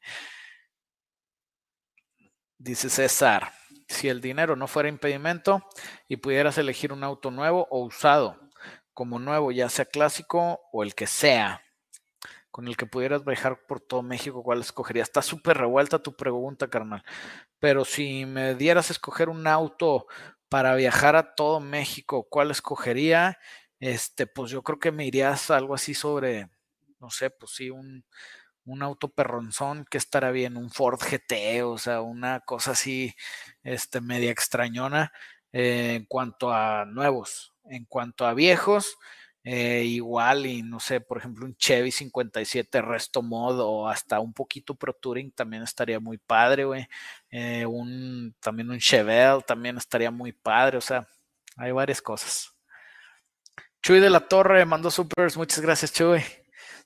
[2.60, 3.52] Dice César,
[3.86, 5.64] si el dinero no fuera impedimento
[6.08, 8.36] y pudieras elegir un auto nuevo o usado,
[8.92, 11.62] como nuevo, ya sea clásico o el que sea,
[12.50, 15.06] con el que pudieras viajar por todo México, ¿cuál escogerías?
[15.06, 17.04] Está súper revuelta tu pregunta, carnal.
[17.60, 20.08] Pero si me dieras a escoger un auto
[20.48, 23.38] para viajar a todo México, ¿cuál escogería?
[23.78, 26.50] Este, pues yo creo que me irías algo así sobre,
[26.98, 28.04] no sé, pues sí, un,
[28.68, 33.14] un auto perronzón que estará bien, un Ford GT, o sea, una cosa así,
[33.62, 35.12] este, media extrañona
[35.52, 37.54] eh, en cuanto a nuevos.
[37.64, 38.96] En cuanto a viejos,
[39.44, 44.32] eh, igual y no sé, por ejemplo, un Chevy 57 Resto Mod o hasta un
[44.32, 46.86] poquito Pro Touring también estaría muy padre, güey.
[47.30, 51.08] Eh, un, también un Chevelle también estaría muy padre, o sea,
[51.56, 52.54] hay varias cosas.
[53.82, 56.22] Chuy de la Torre mandó supers, muchas gracias, Chuy.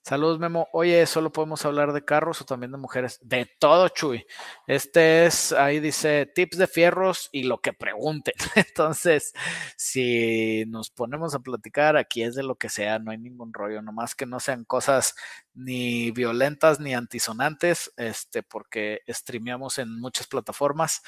[0.05, 0.69] Saludos, Memo.
[0.73, 3.21] Oye, ¿solo podemos hablar de carros o también de mujeres?
[3.23, 4.27] De todo, Chuy.
[4.67, 8.35] Este es, ahí dice, tips de fierros y lo que pregunten.
[8.57, 9.33] Entonces,
[9.77, 13.81] si nos ponemos a platicar, aquí es de lo que sea, no hay ningún rollo,
[13.81, 15.15] nomás que no sean cosas
[15.55, 21.03] ni violentas ni antisonantes, este, porque streameamos en muchas plataformas.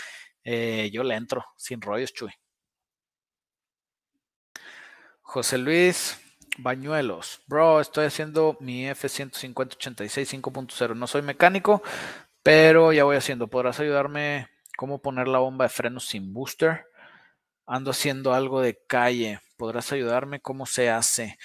[0.44, 2.30] Eh, yo le entro, sin rollos, Chuy.
[5.22, 6.20] José Luis,
[6.58, 7.42] Bañuelos.
[7.46, 10.94] Bro, estoy haciendo mi F-150-86 5.0.
[10.94, 11.82] No soy mecánico,
[12.42, 13.48] pero ya voy haciendo.
[13.48, 16.86] ¿Podrás ayudarme cómo poner la bomba de frenos sin booster?
[17.66, 19.40] Ando haciendo algo de calle.
[19.56, 21.38] ¿Podrás ayudarme cómo se hace?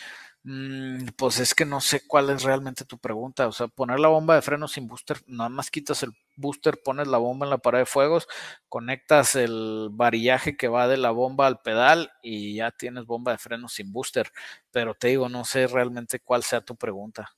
[0.43, 3.47] Mm, pues es que no sé cuál es realmente tu pregunta.
[3.47, 7.07] O sea, poner la bomba de freno sin booster, nada más quitas el booster, pones
[7.07, 8.27] la bomba en la pared de fuegos,
[8.69, 13.37] conectas el varillaje que va de la bomba al pedal y ya tienes bomba de
[13.37, 14.31] freno sin booster.
[14.71, 17.35] Pero te digo, no sé realmente cuál sea tu pregunta.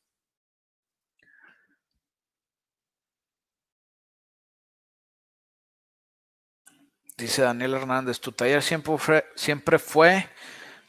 [7.18, 8.96] Dice Daniel Hernández, tu taller siempre
[9.36, 10.28] siempre fue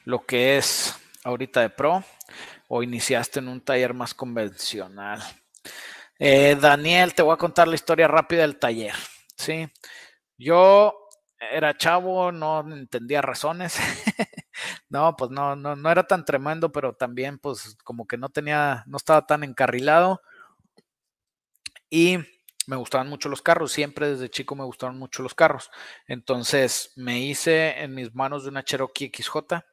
[0.05, 2.05] lo que es ahorita de pro
[2.69, 5.23] o iniciaste en un taller más convencional?
[6.19, 8.95] Eh, Daniel, te voy a contar la historia rápida del taller.
[9.37, 9.67] Sí,
[10.39, 11.09] yo
[11.51, 13.77] era chavo, no entendía razones.
[14.89, 18.85] no, pues no, no, no era tan tremendo, pero también pues como que no tenía,
[18.87, 20.21] no estaba tan encarrilado.
[21.91, 22.19] Y
[22.67, 25.71] me gustaban mucho los carros, siempre desde chico me gustaron mucho los carros.
[26.07, 29.65] Entonces me hice en mis manos de una Cherokee XJ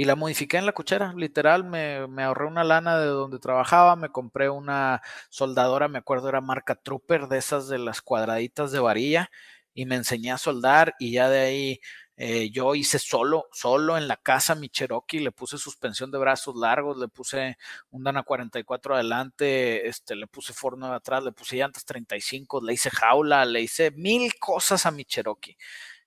[0.00, 3.96] y la modifiqué en la cochera, literal, me, me, ahorré una lana de donde trabajaba,
[3.96, 8.78] me compré una soldadora, me acuerdo era marca Trooper, de esas de las cuadraditas de
[8.80, 9.30] varilla,
[9.74, 11.80] y me enseñé a soldar y ya de ahí
[12.16, 16.56] eh, yo hice solo, solo en la casa mi Cherokee, le puse suspensión de brazos
[16.56, 17.58] largos, le puse
[17.90, 22.88] un Dana 44 adelante, este, le puse forno atrás, le puse llantas 35, le hice
[22.90, 25.58] jaula, le hice mil cosas a mi Cherokee.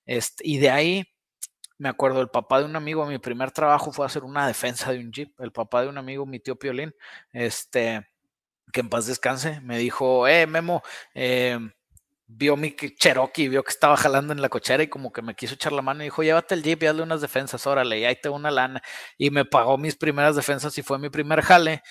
[0.04, 1.13] Este, y de ahí
[1.84, 5.00] me acuerdo, el papá de un amigo, mi primer trabajo fue hacer una defensa de
[5.00, 5.38] un Jeep.
[5.38, 6.94] El papá de un amigo, mi tío Piolín,
[7.30, 8.06] este,
[8.72, 10.82] que en paz descanse, me dijo, eh, Memo,
[11.14, 11.58] eh,
[12.26, 15.56] vio mi Cherokee, vio que estaba jalando en la cochera y como que me quiso
[15.56, 18.16] echar la mano y dijo, llévate el Jeep y hazle unas defensas, órale, y ahí
[18.18, 18.82] te una lana.
[19.18, 21.82] Y me pagó mis primeras defensas y fue mi primer jale.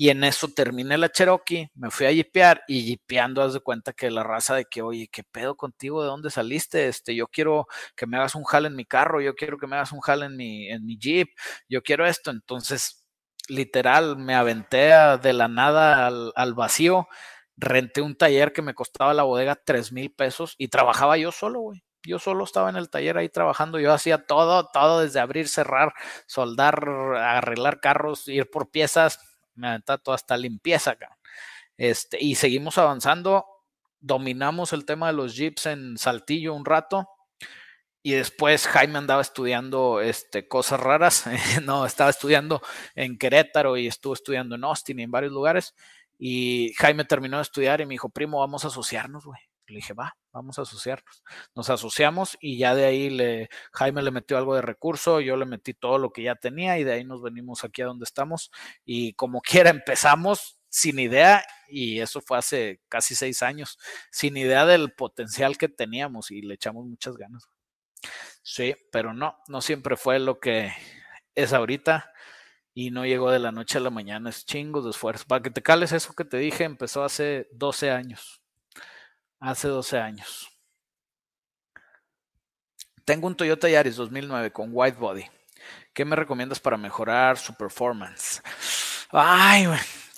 [0.00, 3.92] Y en eso terminé la Cherokee, me fui a jipear y jipeando, haz de cuenta
[3.92, 6.00] que la raza de que, oye, ¿qué pedo contigo?
[6.00, 6.88] ¿De dónde saliste?
[6.88, 9.76] Este, yo quiero que me hagas un jale en mi carro, yo quiero que me
[9.76, 11.28] hagas un jale en mi, en mi Jeep,
[11.68, 12.30] yo quiero esto.
[12.30, 13.04] Entonces,
[13.50, 14.90] literal, me aventé
[15.22, 17.06] de la nada al, al vacío
[17.58, 21.60] renté un taller que me costaba la bodega tres mil pesos y trabajaba yo solo,
[21.60, 21.82] güey.
[22.02, 25.92] Yo solo estaba en el taller ahí trabajando, yo hacía todo, todo desde abrir, cerrar,
[26.26, 26.82] soldar,
[27.18, 29.18] arreglar carros, ir por piezas,
[29.60, 31.18] me aventaba toda hasta limpieza acá.
[31.76, 33.46] Este, y seguimos avanzando,
[34.00, 37.08] dominamos el tema de los jeeps en Saltillo un rato,
[38.02, 41.24] y después Jaime andaba estudiando este, cosas raras.
[41.62, 42.62] no, estaba estudiando
[42.94, 45.74] en Querétaro y estuvo estudiando en Austin y en varios lugares.
[46.18, 49.40] Y Jaime terminó de estudiar y me dijo, primo, vamos a asociarnos, güey.
[49.66, 51.22] Le dije, va, vamos a asociarnos.
[51.54, 55.46] Nos asociamos y ya de ahí le, Jaime le metió algo de recurso, yo le
[55.46, 58.50] metí todo lo que ya tenía y de ahí nos venimos aquí a donde estamos.
[58.84, 63.78] Y como quiera empezamos sin idea, y eso fue hace casi seis años,
[64.10, 67.48] sin idea del potencial que teníamos y le echamos muchas ganas.
[68.42, 70.72] Sí, pero no, no siempre fue lo que
[71.34, 72.12] es ahorita
[72.74, 75.24] y no llegó de la noche a la mañana, es chingos de esfuerzo.
[75.26, 78.39] Para que te cales eso que te dije, empezó hace 12 años.
[79.40, 80.50] Hace 12 años.
[83.06, 85.24] Tengo un Toyota Yaris 2009 con white body.
[85.94, 88.42] ¿Qué me recomiendas para mejorar su performance?
[89.10, 89.66] Ay,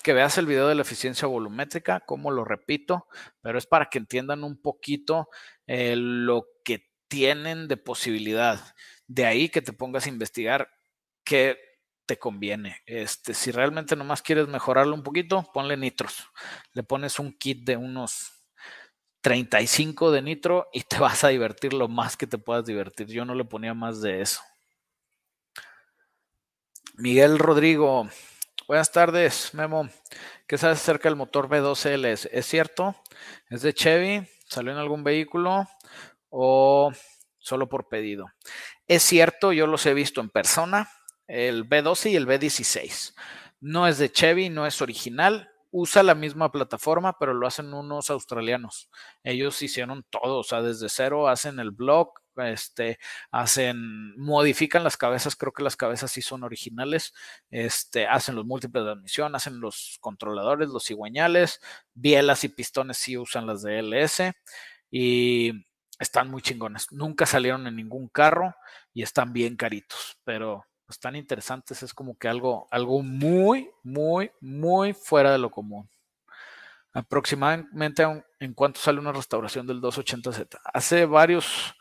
[0.02, 3.06] que veas el video de la eficiencia volumétrica, como lo repito,
[3.40, 5.28] pero es para que entiendan un poquito
[5.66, 8.74] eh, lo que tienen de posibilidad.
[9.06, 10.68] De ahí que te pongas a investigar
[11.24, 11.58] qué
[12.06, 12.82] te conviene.
[12.86, 16.28] Este, si realmente nomás quieres mejorarlo un poquito, ponle nitros.
[16.72, 18.41] Le pones un kit de unos
[19.22, 23.06] 35 de nitro y te vas a divertir lo más que te puedas divertir.
[23.06, 24.42] Yo no le ponía más de eso.
[26.96, 28.06] Miguel Rodrigo,
[28.68, 29.88] buenas tardes, Memo.
[30.46, 32.28] ¿Qué sabes acerca del motor V12LS?
[32.30, 32.94] ¿Es cierto?
[33.48, 34.28] ¿Es de Chevy?
[34.46, 35.66] ¿Salió en algún vehículo?
[36.28, 36.92] ¿O
[37.38, 38.26] solo por pedido?
[38.86, 40.90] Es cierto, yo los he visto en persona
[41.26, 43.14] el B12 y el B16.
[43.60, 48.10] No es de Chevy, no es original, usa la misma plataforma, pero lo hacen unos
[48.10, 48.90] australianos.
[49.24, 52.98] Ellos hicieron todo, o sea, desde cero hacen el blog, este,
[53.30, 57.14] hacen, modifican las cabezas, creo que las cabezas sí son originales,
[57.50, 61.60] este, hacen los múltiples de admisión, hacen los controladores, los cigüeñales,
[61.94, 64.32] bielas y pistones sí usan las de LS
[64.90, 65.52] y
[65.98, 66.92] están muy chingones.
[66.92, 68.54] Nunca salieron en ningún carro
[68.92, 74.30] y están bien caritos, pero pues, tan interesantes, es como que algo, algo muy, muy,
[74.42, 75.88] muy fuera de lo común.
[76.92, 78.02] Aproximadamente
[78.40, 80.60] en cuanto sale una restauración del 280Z.
[80.62, 81.74] Hace varios,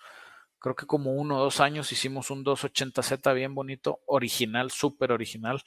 [0.60, 5.62] creo que como uno o dos años hicimos un 280Z bien bonito, original, súper original.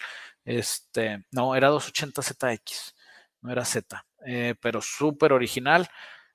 [0.46, 2.94] Este, no, era 280ZX,
[3.42, 5.86] no era Z, eh, pero súper original.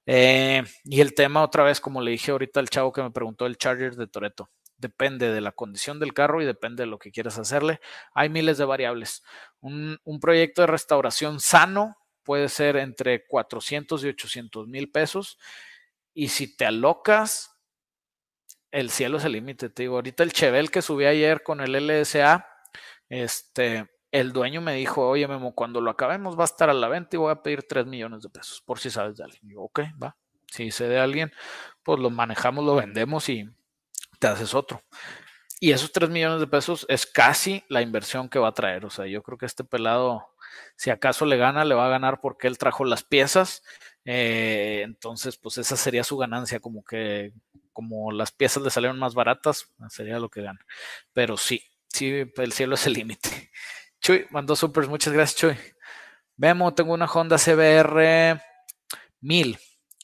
[0.06, 3.48] Eh, y el tema otra vez, como le dije ahorita al chavo que me preguntó
[3.48, 7.12] el Charger de Toreto depende de la condición del carro y depende de lo que
[7.12, 7.80] quieras hacerle.
[8.14, 9.24] Hay miles de variables.
[9.60, 15.38] Un, proyecto de restauración sano puede ser entre 400 y 800 mil pesos.
[16.14, 17.58] Y si te alocas,
[18.72, 19.70] el cielo es el límite.
[19.70, 22.48] Te digo, ahorita el Chevel que subí ayer con el LSA,
[23.10, 26.88] este, el dueño me dijo, oye Memo, cuando lo acabemos va a estar a la
[26.88, 29.52] venta y voy a pedir 3 millones de pesos, por si sabes de alguien.
[29.52, 30.16] Y ok, va.
[30.48, 31.32] Si sé de alguien,
[31.84, 33.48] pues lo manejamos, lo vendemos y
[34.20, 34.84] te haces otro.
[35.62, 38.86] y esos 3 millones de pesos es casi la inversión que va a traer.
[38.86, 40.28] O sea, yo creo que este pelado,
[40.78, 43.64] si acaso le gana, le va a ganar porque él trajo las piezas.
[44.06, 47.34] Eh, entonces, pues esa sería su ganancia, como que
[47.74, 50.60] como las piezas le salieron más baratas, sería lo que gana.
[51.14, 53.52] Pero sí, sí, el cielo es el límite.
[54.02, 55.58] Chuy, mandó supers, muchas gracias, Chuy.
[56.38, 58.42] Vemos, tengo una Honda CBR
[59.22, 59.60] 1000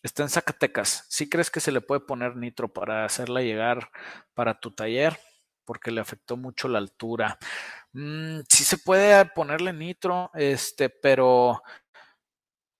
[0.07, 1.05] está en Zacatecas.
[1.09, 3.89] ¿Sí crees que se le puede poner nitro para hacerla llegar
[4.33, 5.17] para tu taller?
[5.65, 7.37] Porque le afectó mucho la altura.
[7.93, 11.61] Mm, sí se puede ponerle nitro, este, pero,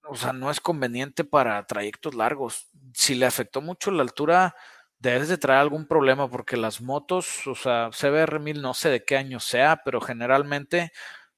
[0.08, 2.70] o sea, no es conveniente para trayectos largos.
[2.94, 4.56] Si le afectó mucho la altura,
[5.00, 9.18] debes de traer algún problema porque las motos, o sea, CBR1000 no sé de qué
[9.18, 10.92] año sea, pero generalmente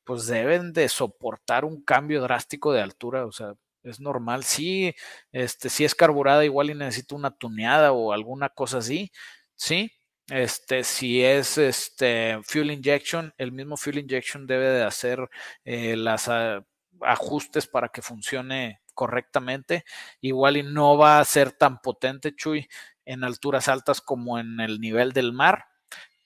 [0.03, 3.53] pues deben de soportar un cambio drástico de altura, o sea,
[3.91, 4.43] es normal.
[4.43, 4.93] Sí,
[5.31, 9.11] este, si es carburada, igual y necesito una tuneada o alguna cosa así,
[9.55, 9.91] sí.
[10.29, 15.29] Este, si es este fuel injection, el mismo fuel injection debe de hacer
[15.63, 16.65] eh, las ah,
[17.01, 19.85] ajustes para que funcione correctamente.
[20.21, 22.67] Igual y no va a ser tan potente, Chuy,
[23.05, 25.65] en alturas altas como en el nivel del mar,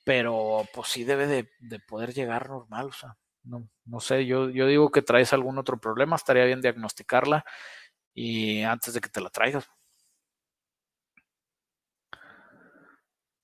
[0.04, 4.50] pero pues sí debe de, de poder llegar normal, o sea, no, no sé, yo,
[4.50, 7.44] yo digo que traes algún otro problema, estaría bien diagnosticarla
[8.14, 9.68] y antes de que te la traigas.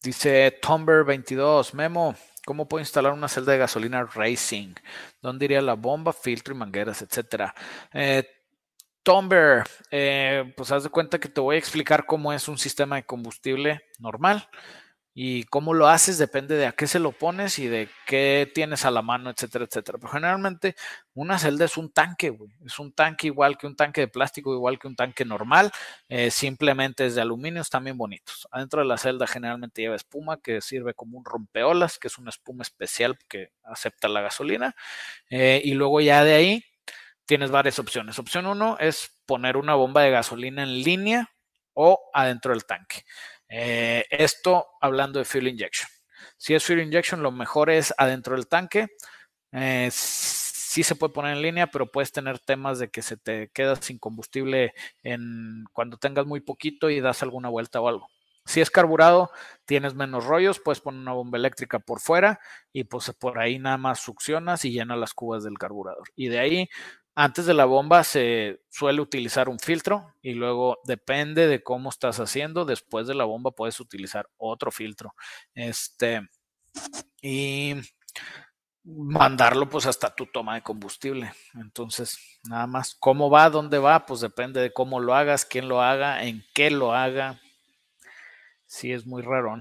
[0.02, 4.76] Dice Tomber22, Memo, ¿cómo puedo instalar una celda de gasolina Racing?
[5.22, 7.54] ¿Dónde iría la bomba, filtro y mangueras, etcétera?
[7.92, 8.24] Eh,
[9.04, 12.98] Tomber, eh, pues haz de cuenta que te voy a explicar cómo es un sistema
[12.98, 14.48] de combustible normal
[15.20, 18.86] y cómo lo haces depende de a qué se lo pones y de qué tienes
[18.86, 19.98] a la mano, etcétera, etcétera.
[19.98, 20.76] Pero generalmente
[21.16, 22.38] una celda es un tanque.
[22.64, 25.72] Es un tanque igual que un tanque de plástico, igual que un tanque normal.
[26.08, 28.48] Eh, simplemente es de aluminio, están bien bonitos.
[28.52, 32.30] Adentro de la celda generalmente lleva espuma que sirve como un rompeolas, que es una
[32.30, 34.76] espuma especial que acepta la gasolina.
[35.32, 36.64] Eh, y luego ya de ahí
[37.26, 38.20] tienes varias opciones.
[38.20, 41.32] Opción uno es poner una bomba de gasolina en línea
[41.74, 43.04] o adentro del tanque.
[43.50, 45.90] Eh, esto hablando de fuel injection.
[46.38, 48.88] Si es fuel injection, lo mejor es adentro del tanque.
[49.52, 53.50] Eh, sí se puede poner en línea, pero puedes tener temas de que se te
[53.50, 54.74] queda sin combustible
[55.04, 58.08] en, cuando tengas muy poquito y das alguna vuelta o algo.
[58.46, 59.30] Si es carburado,
[59.66, 62.40] tienes menos rollos, puedes poner una bomba eléctrica por fuera
[62.72, 66.08] y pues por ahí nada más succionas y llena las cubas del carburador.
[66.16, 66.70] Y de ahí
[67.20, 72.20] antes de la bomba se suele utilizar un filtro y luego depende de cómo estás
[72.20, 75.16] haciendo, después de la bomba puedes utilizar otro filtro.
[75.56, 76.30] Este
[77.20, 77.74] y
[78.84, 81.34] mandarlo pues hasta tu toma de combustible.
[81.56, 83.50] Entonces, nada más, ¿cómo va?
[83.50, 84.06] ¿Dónde va?
[84.06, 87.42] Pues depende de cómo lo hagas, quién lo haga, en qué lo haga.
[88.68, 89.60] Sí, es muy raro.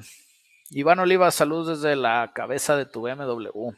[0.68, 3.70] Iván Oliva, saludos desde la cabeza de tu BMW.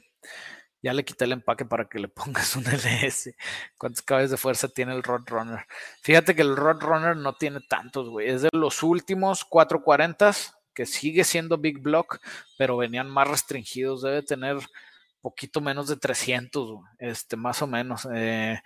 [0.83, 3.35] Ya le quité el empaque para que le pongas un LS.
[3.77, 5.67] ¿Cuántos caballos de fuerza tiene el Roadrunner?
[6.03, 8.29] Fíjate que el Roadrunner no tiene tantos, güey.
[8.29, 10.33] Es de los últimos 440
[10.75, 12.21] que sigue siendo Big Block,
[12.57, 14.03] pero venían más restringidos.
[14.03, 14.59] Debe tener
[15.21, 18.07] poquito menos de 300, este, más o menos.
[18.15, 18.61] Eh,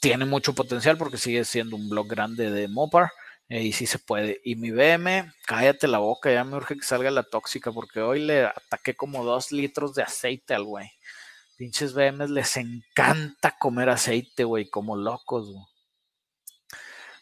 [0.00, 3.10] tiene mucho potencial porque sigue siendo un block grande de Mopar.
[3.48, 4.40] Eh, y sí se puede.
[4.44, 8.20] Y mi BM, cállate la boca, ya me urge que salga la tóxica porque hoy
[8.20, 10.90] le ataqué como dos litros de aceite al güey.
[11.56, 15.64] Pinches BMs les encanta comer aceite, güey, como locos, güey.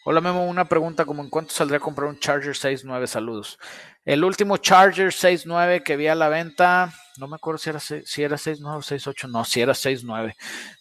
[0.05, 3.07] Hola Memo, una pregunta, como en cuánto saldría a comprar un Charger 6.9?
[3.07, 3.59] Saludos.
[4.05, 8.23] El último Charger 6.9 que vi a la venta, no me acuerdo si era, si
[8.23, 10.35] era 6.9 o 6.8, no, si era 6.9.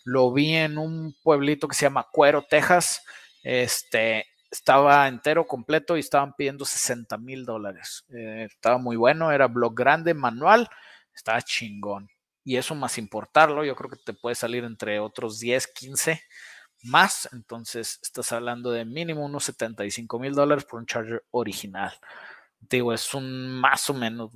[0.06, 3.04] Lo vi en un pueblito que se llama Cuero, Texas.
[3.44, 8.06] Este, estaba entero, completo y estaban pidiendo 60 mil dólares.
[8.16, 10.68] Eh, estaba muy bueno, era blog grande, manual,
[11.14, 12.10] estaba chingón
[12.44, 16.22] y eso más importarlo, yo creo que te puede salir entre otros 10, 15
[16.84, 17.30] más.
[17.34, 21.94] Entonces, estás hablando de mínimo unos 75 mil dólares por un charger original.
[22.60, 24.32] Digo, es un más o menos.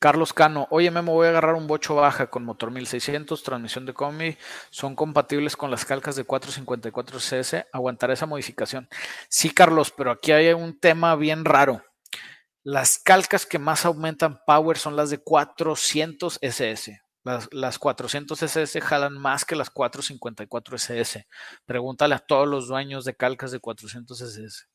[0.00, 3.94] Carlos Cano, oye Memo, voy a agarrar un bocho baja con motor 1600, transmisión de
[3.94, 4.38] combi,
[4.70, 8.88] son compatibles con las calcas de 454 CS, aguantará esa modificación.
[9.28, 11.82] Sí, Carlos, pero aquí hay un tema bien raro.
[12.64, 17.00] Las calcas que más aumentan power son las de 400 SS.
[17.50, 21.26] Las, 400 SS jalan más que las 454 SS.
[21.66, 24.66] Pregúntale a todos los dueños de calcas de 400 SS.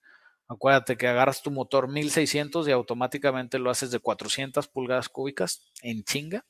[0.48, 6.04] Acuérdate que agarras tu motor 1600 y automáticamente lo haces de 400 pulgadas cúbicas en
[6.04, 6.46] chinga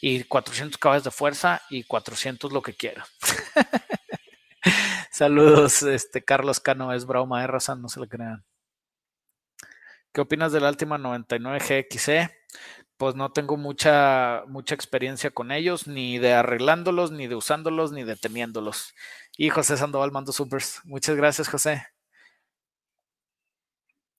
[0.00, 3.08] y 400 caballos de fuerza y 400 lo que quieras.
[5.10, 8.44] Saludos, este Carlos Cano, es broma, de raza, no se le crean.
[10.12, 11.58] ¿Qué opinas de la Altima 99
[11.90, 12.30] GXE?
[12.98, 18.04] Pues no tengo mucha, mucha experiencia con ellos, ni de arreglándolos, ni de usándolos, ni
[18.04, 18.94] de teniéndolos.
[19.36, 20.80] Y José Sandoval mando supers.
[20.84, 21.86] Muchas gracias, José.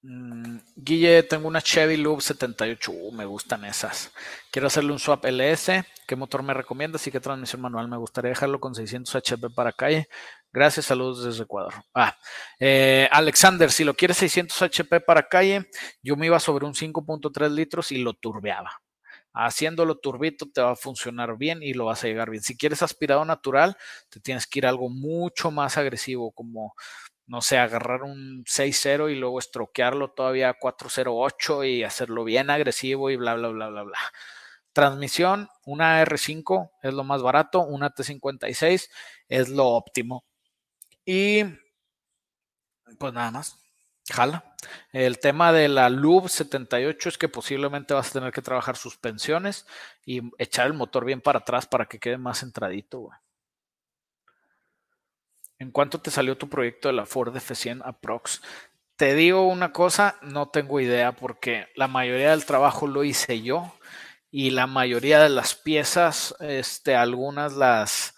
[0.06, 2.91] Mm, Guille, tengo una Chevy Loop 78.
[2.91, 4.12] Uh, me gustan esas.
[4.52, 5.86] Quiero hacerle un swap LS.
[6.08, 7.88] ¿Qué motor me recomiendas y qué transmisión manual?
[7.88, 10.10] Me gustaría dejarlo con 600 HP para calle.
[10.54, 11.74] Gracias, saludos desde Ecuador.
[11.95, 12.16] Ah,
[12.60, 15.68] eh, Alexander, si lo quieres 600 HP para calle,
[16.04, 18.72] yo me iba sobre un 5.3 litros y lo turbeaba.
[19.34, 22.43] Haciéndolo turbito te va a funcionar bien y lo vas a llegar bien.
[22.43, 23.76] Si quieres aspirado natural,
[24.10, 26.76] te tienes que ir a algo mucho más agresivo, como
[27.26, 33.10] no sé, agarrar un 6-0 y luego estroquearlo todavía a 4-0-8 y hacerlo bien agresivo
[33.10, 33.97] y bla, bla, bla, bla, bla.
[34.74, 38.89] Transmisión, una R5 es lo más barato, una T56
[39.30, 40.26] es lo óptimo.
[41.06, 41.43] Y
[42.97, 43.58] pues nada más,
[44.10, 44.56] jala.
[44.91, 49.66] El tema de la Lube 78 es que posiblemente vas a tener que trabajar suspensiones
[50.06, 53.18] y echar el motor bien para atrás para que quede más centradito, güey.
[55.60, 58.41] ¿En cuánto te salió tu proyecto de la Ford F100 Aprox?
[58.97, 63.74] Te digo una cosa, no tengo idea porque la mayoría del trabajo lo hice yo
[64.30, 68.16] y la mayoría de las piezas, este, algunas las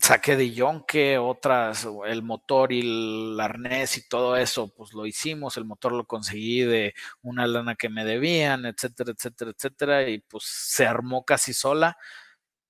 [0.00, 5.56] saqué de Yonke, otras, el motor y el arnés y todo eso, pues lo hicimos,
[5.56, 10.44] el motor lo conseguí de una lana que me debían, etcétera, etcétera, etcétera, y pues
[10.44, 11.98] se armó casi sola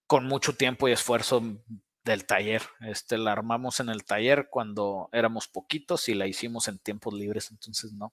[0.06, 1.42] con mucho tiempo y esfuerzo
[2.04, 2.62] del taller.
[2.80, 7.50] Este, la armamos en el taller cuando éramos poquitos y la hicimos en tiempos libres,
[7.50, 8.12] entonces no.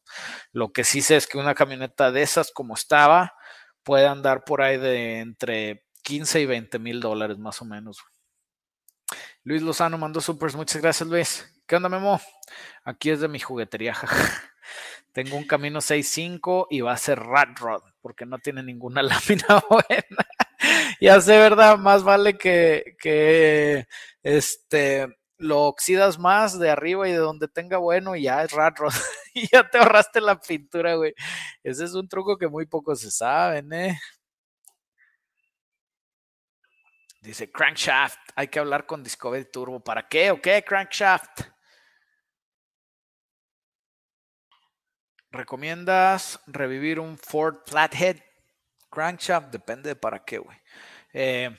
[0.52, 3.34] Lo que sí sé es que una camioneta de esas como estaba
[3.84, 8.04] puede andar por ahí de entre 15 y 20 mil dólares más o menos.
[9.48, 11.50] Luis Lozano mandó supers, muchas gracias Luis.
[11.66, 12.20] ¿Qué onda Memo?
[12.84, 13.96] Aquí es de mi juguetería,
[15.14, 19.64] Tengo un camino 6.5 y va a ser Rat Rod porque no tiene ninguna lámina
[19.70, 20.28] buena.
[21.00, 21.78] ya sé, ¿verdad?
[21.78, 23.88] Más vale que, que
[24.22, 28.76] este, lo oxidas más de arriba y de donde tenga bueno y ya es rat
[29.34, 31.14] y ya te ahorraste la pintura, güey.
[31.64, 33.98] Ese es un truco que muy pocos se saben, ¿eh?
[37.28, 39.82] Dice Crankshaft, hay que hablar con Discovery Turbo.
[39.82, 41.42] ¿Para qué o qué, Crankshaft?
[45.30, 48.16] ¿Recomiendas revivir un Ford Flathead?
[48.90, 50.58] Crankshaft depende de para qué, güey.
[51.12, 51.50] Eh,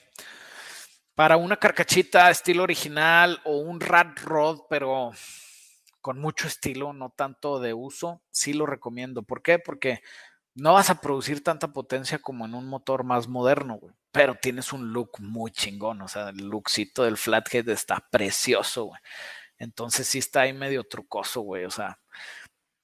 [1.14, 5.12] para una carcachita estilo original o un rat rod, pero
[6.00, 9.22] con mucho estilo, no tanto de uso, sí lo recomiendo.
[9.22, 9.58] ¿Por qué?
[9.58, 10.00] Porque
[10.54, 13.97] no vas a producir tanta potencia como en un motor más moderno, güey.
[14.10, 19.00] Pero tienes un look muy chingón, o sea, el lookcito del flathead está precioso, güey.
[19.58, 21.64] Entonces sí está ahí medio trucoso, güey.
[21.64, 21.98] O sea,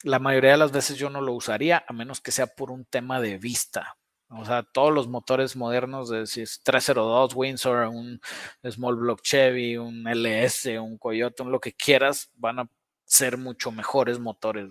[0.03, 2.85] la mayoría de las veces yo no lo usaría, a menos que sea por un
[2.85, 3.97] tema de vista.
[4.29, 8.21] O sea, todos los motores modernos, de si es 302 Windsor, un
[8.69, 12.69] Small Block Chevy, un LS, un Coyote, un lo que quieras, van a
[13.05, 14.71] ser mucho mejores motores.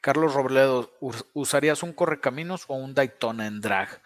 [0.00, 0.92] Carlos Robledo,
[1.32, 4.02] ¿usarías un correcaminos o un Daytona en drag?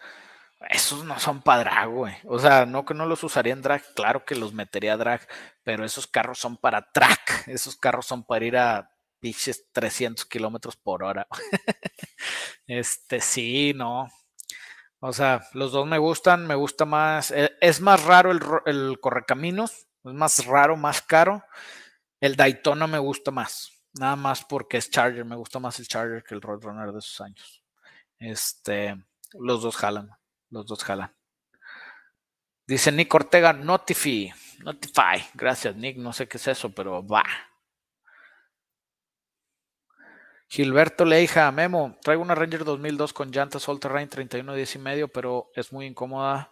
[0.69, 2.15] Esos no son para drag, güey.
[2.25, 5.27] O sea, no que no los usaría en drag, claro que los metería a drag,
[5.63, 7.47] pero esos carros son para track.
[7.47, 11.27] Esos carros son para ir a pinches 300 kilómetros por hora.
[12.67, 14.07] este, sí, no.
[15.01, 17.31] O sea, los dos me gustan, me gusta más.
[17.31, 21.43] Eh, es más raro el, el correcaminos, es más raro, más caro.
[22.19, 26.23] El Daytona me gusta más, nada más porque es Charger, me gusta más el Charger
[26.23, 27.63] que el Roadrunner de esos años.
[28.19, 28.95] Este,
[29.33, 30.09] los dos jalan,
[30.49, 31.13] los dos jalan.
[32.67, 35.25] Dice Nick Ortega, Notify, Notify.
[35.33, 37.23] Gracias, Nick, no sé qué es eso, pero va.
[40.47, 45.07] Gilberto Leija, Memo, traigo una Ranger 2002 con llantas All Terrain 31 10 y medio,
[45.07, 46.51] pero es muy incómoda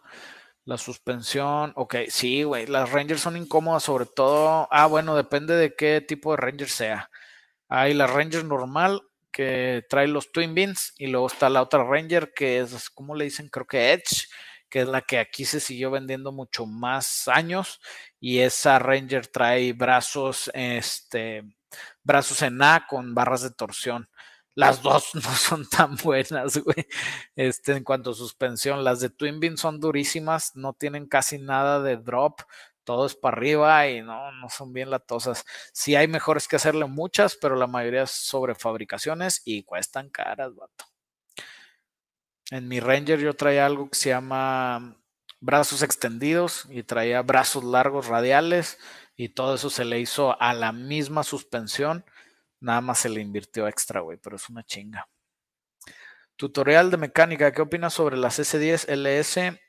[0.65, 1.71] la suspensión.
[1.75, 4.67] Ok, sí, güey, las Rangers son incómodas sobre todo.
[4.69, 7.09] Ah, bueno, depende de qué tipo de Ranger sea.
[7.69, 9.01] Hay la Ranger normal
[9.31, 13.25] que trae los Twin Beans y luego está la otra Ranger que es, ¿cómo le
[13.25, 13.49] dicen?
[13.49, 14.27] Creo que Edge,
[14.69, 17.79] que es la que aquí se siguió vendiendo mucho más años
[18.19, 21.43] y esa Ranger trae brazos, este
[22.03, 24.09] brazos en A con barras de torsión.
[24.55, 26.87] Las dos no son tan buenas, güey.
[27.35, 31.81] Este, en cuanto a suspensión, las de Twin Beam son durísimas, no tienen casi nada
[31.81, 32.41] de drop,
[32.87, 35.45] todo es para arriba y no, no son bien latosas.
[35.73, 40.55] Sí hay mejores que hacerle muchas, pero la mayoría es sobre fabricaciones y cuestan caras,
[40.55, 40.85] vato.
[42.49, 44.95] En mi Ranger yo traía algo que se llama
[45.41, 48.79] brazos extendidos y traía brazos largos radiales
[49.17, 52.05] y todo eso se le hizo a la misma suspensión
[52.59, 55.07] Nada más se le invirtió extra, güey, pero es una chinga.
[56.35, 57.51] Tutorial de mecánica.
[57.51, 59.59] ¿Qué opinas sobre las S10 LS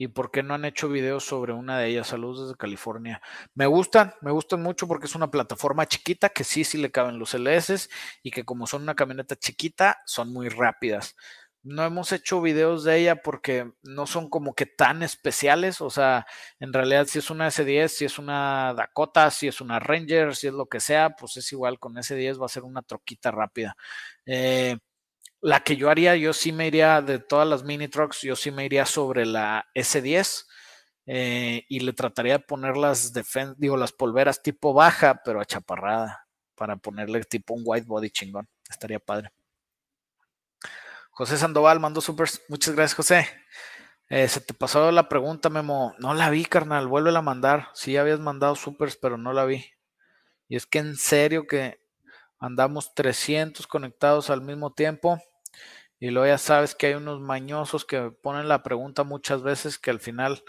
[0.00, 2.06] y por qué no han hecho videos sobre una de ellas?
[2.06, 3.20] Saludos desde California.
[3.54, 7.18] Me gustan, me gustan mucho porque es una plataforma chiquita que sí, sí le caben
[7.18, 7.90] los LS
[8.22, 11.16] y que como son una camioneta chiquita, son muy rápidas.
[11.62, 15.82] No hemos hecho videos de ella porque no son como que tan especiales.
[15.82, 16.26] O sea,
[16.60, 20.46] en realidad si es una S10, si es una Dakota, si es una Ranger, si
[20.46, 23.76] es lo que sea, pues es igual con S10 va a ser una troquita rápida.
[24.24, 24.78] Eh,
[25.40, 28.50] la que yo haría, yo sí me iría de todas las mini trucks, yo sí
[28.50, 30.46] me iría sobre la S10
[31.06, 33.12] eh, y le trataría de poner las
[33.56, 38.48] digo, las polveras tipo baja, pero achaparrada, para ponerle tipo un white body chingón.
[38.68, 39.32] Estaría padre.
[41.10, 42.42] José Sandoval mandó supers.
[42.48, 43.28] Muchas gracias, José.
[44.08, 45.94] Eh, se te pasó la pregunta, Memo.
[45.98, 46.86] No la vi, carnal.
[46.86, 47.68] Vuelve a mandar.
[47.74, 49.64] Sí, habías mandado supers, pero no la vi.
[50.48, 51.80] Y es que en serio que
[52.38, 55.20] andamos 300 conectados al mismo tiempo.
[56.00, 59.90] Y luego ya sabes que hay unos mañosos que ponen la pregunta muchas veces que
[59.90, 60.42] al final,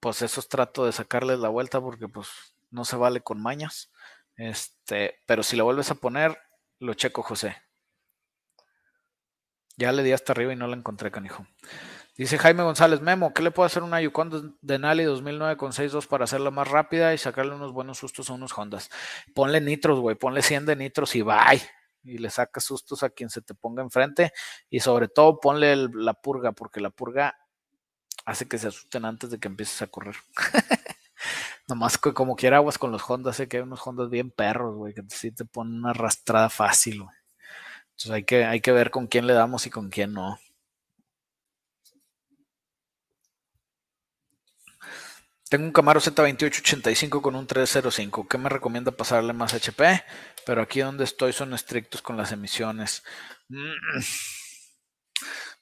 [0.00, 2.28] pues esos trato de sacarles la vuelta porque pues
[2.70, 3.92] no se vale con mañas.
[4.36, 6.36] Este, pero si la vuelves a poner,
[6.80, 7.56] lo checo, José.
[9.76, 11.46] Ya le di hasta arriba y no la encontré, canijo.
[12.16, 16.06] Dice Jaime González, Memo, ¿qué le puedo hacer una Yukon de Nali 2009 con 6.2
[16.06, 18.90] para hacerla más rápida y sacarle unos buenos sustos a unos Hondas?
[19.32, 21.62] Ponle nitros, güey, ponle 100 de nitros y bye.
[22.02, 24.32] Y le sacas sustos a quien se te ponga enfrente.
[24.70, 27.36] Y sobre todo ponle la purga, porque la purga
[28.24, 30.16] hace que se asusten antes de que empieces a correr.
[31.68, 34.94] Nomás como quiera aguas con los Hondas, sé que hay unos Hondas bien perros, güey,
[34.94, 37.16] que sí te ponen una arrastrada fácil, güey.
[37.90, 40.38] Entonces hay que, hay que ver con quién le damos y con quién no.
[45.50, 48.28] Tengo un Camaro Z2885 con un 305.
[48.28, 50.04] ¿Qué me recomienda pasarle más HP?
[50.46, 53.02] Pero aquí donde estoy son estrictos con las emisiones.
[53.48, 53.98] Mm.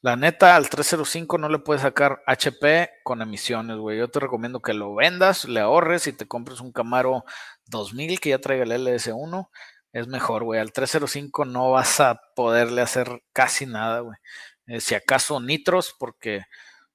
[0.02, 3.98] La neta, al 305 no le puedes sacar HP con emisiones, güey.
[3.98, 7.24] Yo te recomiendo que lo vendas, le ahorres y te compres un Camaro
[7.64, 9.48] 2000 que ya traiga el LS1
[9.92, 10.60] es mejor, güey.
[10.60, 14.18] Al 305 no vas a poderle hacer casi nada, güey.
[14.66, 16.42] Eh, si acaso nitros, porque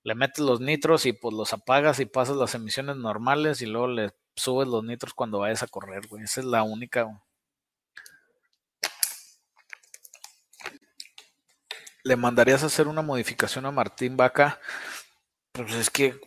[0.04, 3.88] le metes los nitros y pues los apagas y pasas las emisiones normales y luego
[3.88, 6.24] le subes los nitros cuando vayas a correr, güey.
[6.24, 7.08] Esa es la única.
[12.04, 14.60] ¿Le mandarías a hacer una modificación a Martín Vaca?
[15.54, 16.20] Pues es que,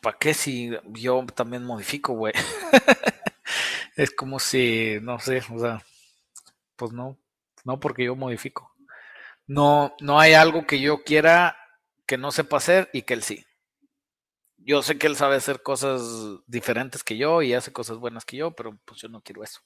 [0.00, 2.32] ¿para qué si yo también modifico, güey?
[3.96, 5.82] es como si, no sé, o sea,
[6.76, 7.18] pues no,
[7.64, 8.72] no porque yo modifico.
[9.48, 11.56] No, no hay algo que yo quiera
[12.06, 13.44] que no sepa hacer y que él sí.
[14.58, 16.02] Yo sé que él sabe hacer cosas
[16.46, 19.60] diferentes que yo y hace cosas buenas que yo, pero pues yo no quiero eso.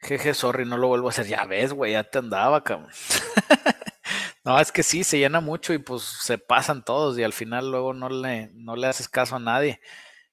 [0.00, 1.26] Jeje, sorry, no lo vuelvo a hacer.
[1.26, 2.90] Ya ves, güey, ya te andaba, cabrón.
[4.44, 7.70] no, es que sí, se llena mucho y pues se pasan todos y al final
[7.70, 9.80] luego no le, no le haces caso a nadie.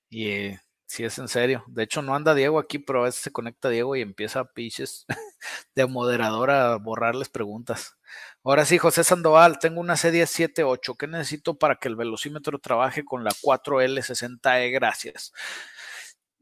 [0.10, 0.62] Y eh,
[0.96, 1.66] si es en serio.
[1.68, 4.54] De hecho, no anda Diego aquí, pero a veces se conecta Diego y empieza a
[4.54, 5.06] piches
[5.76, 7.98] de moderador a borrarles preguntas.
[8.46, 10.96] Ahora sí, José Sandoval, tengo una C1078.
[10.98, 14.72] ¿Qué necesito para que el velocímetro trabaje con la 4L60E?
[14.72, 15.34] Gracias.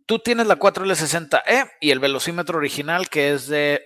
[0.06, 3.84] Tú tienes la 4L60E y el velocímetro original que es de,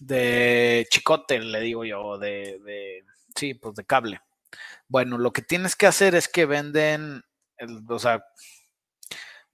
[0.00, 3.04] de chicote, le digo yo, de, de,
[3.36, 4.20] sí, pues de cable.
[4.88, 7.22] Bueno, lo que tienes que hacer es que venden,
[7.58, 8.24] el, o sea,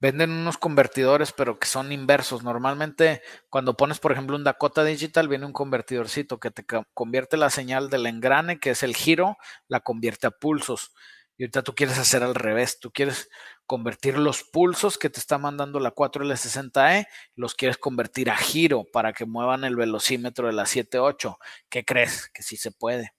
[0.01, 2.43] venden unos convertidores, pero que son inversos.
[2.43, 7.51] Normalmente, cuando pones, por ejemplo, un Dakota Digital, viene un convertidorcito que te convierte la
[7.51, 9.37] señal del engrane, que es el giro,
[9.67, 10.91] la convierte a pulsos.
[11.37, 13.29] Y ahorita tú quieres hacer al revés, tú quieres
[13.65, 19.13] convertir los pulsos que te está mandando la 4L60E, los quieres convertir a giro para
[19.13, 21.37] que muevan el velocímetro de la 7.8.
[21.69, 22.29] ¿Qué crees?
[22.33, 23.13] Que sí se puede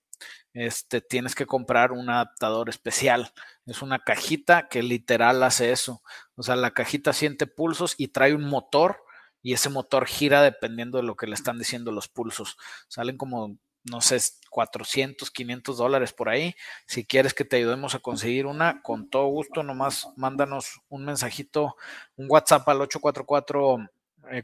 [0.55, 3.33] este, tienes que comprar un adaptador especial.
[3.67, 6.03] Es una cajita que literal hace eso.
[6.35, 9.03] O sea, la cajita siente pulsos y trae un motor
[9.43, 12.57] y ese motor gira dependiendo de lo que le están diciendo los pulsos.
[12.89, 14.19] Salen como, no sé,
[14.51, 16.55] 400, 500 dólares por ahí.
[16.87, 21.77] Si quieres que te ayudemos a conseguir una, con todo gusto, nomás mándanos un mensajito,
[22.17, 23.79] un WhatsApp al 844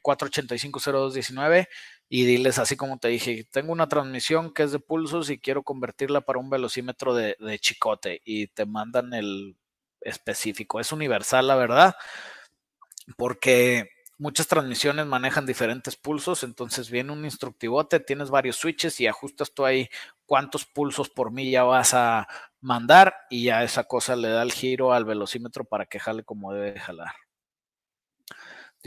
[0.02, 1.68] 4850219 eh,
[2.08, 5.62] y diles así como te dije, tengo una transmisión que es de pulsos y quiero
[5.62, 9.56] convertirla para un velocímetro de, chicote y te mandan el
[10.00, 10.80] específico.
[10.80, 11.96] Es universal, la verdad,
[13.16, 19.52] porque muchas transmisiones manejan diferentes pulsos, entonces viene un instructivote, tienes varios switches y ajustas
[19.52, 19.88] tú ahí
[20.26, 22.26] cuántos pulsos por milla vas a
[22.60, 26.52] mandar y ya esa cosa le da el giro al velocímetro para que jale como
[26.52, 27.12] debe jalar.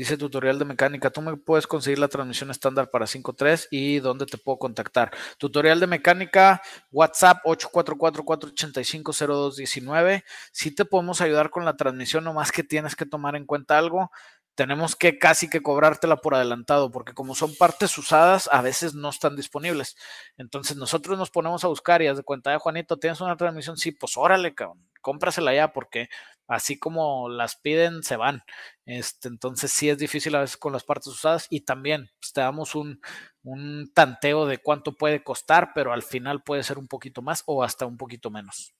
[0.01, 4.25] Dice tutorial de mecánica, tú me puedes conseguir la transmisión estándar para 5.3 y dónde
[4.25, 5.11] te puedo contactar.
[5.37, 10.23] Tutorial de mecánica, WhatsApp 844-485-0219.
[10.51, 14.09] Si te podemos ayudar con la transmisión, nomás que tienes que tomar en cuenta algo
[14.55, 19.09] tenemos que casi que cobrártela por adelantado, porque como son partes usadas, a veces no
[19.09, 19.95] están disponibles.
[20.37, 23.77] Entonces nosotros nos ponemos a buscar y haz de cuenta, de Juanito, ¿tienes una transmisión?
[23.77, 26.09] Sí, pues órale, cabrón, cómprasela ya, porque
[26.47, 28.43] así como las piden, se van.
[28.85, 32.41] Este, entonces sí es difícil a veces con las partes usadas y también pues, te
[32.41, 33.01] damos un,
[33.43, 37.63] un tanteo de cuánto puede costar, pero al final puede ser un poquito más o
[37.63, 38.73] hasta un poquito menos.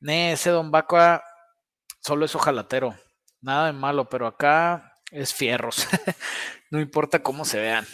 [0.00, 1.22] ese Don Baca
[2.00, 2.94] solo es ojalatero
[3.40, 5.86] nada de malo, pero acá es fierros.
[6.70, 7.86] no importa cómo se vean.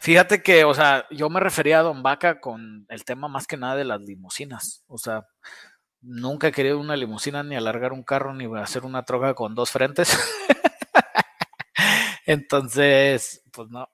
[0.00, 3.56] Fíjate que, o sea, yo me refería a Don Vaca con el tema más que
[3.56, 4.84] nada de las limusinas.
[4.86, 5.26] O sea,
[6.02, 9.70] nunca he querido una limusina ni alargar un carro ni hacer una troca con dos
[9.70, 10.16] frentes.
[12.26, 13.88] Entonces, pues no,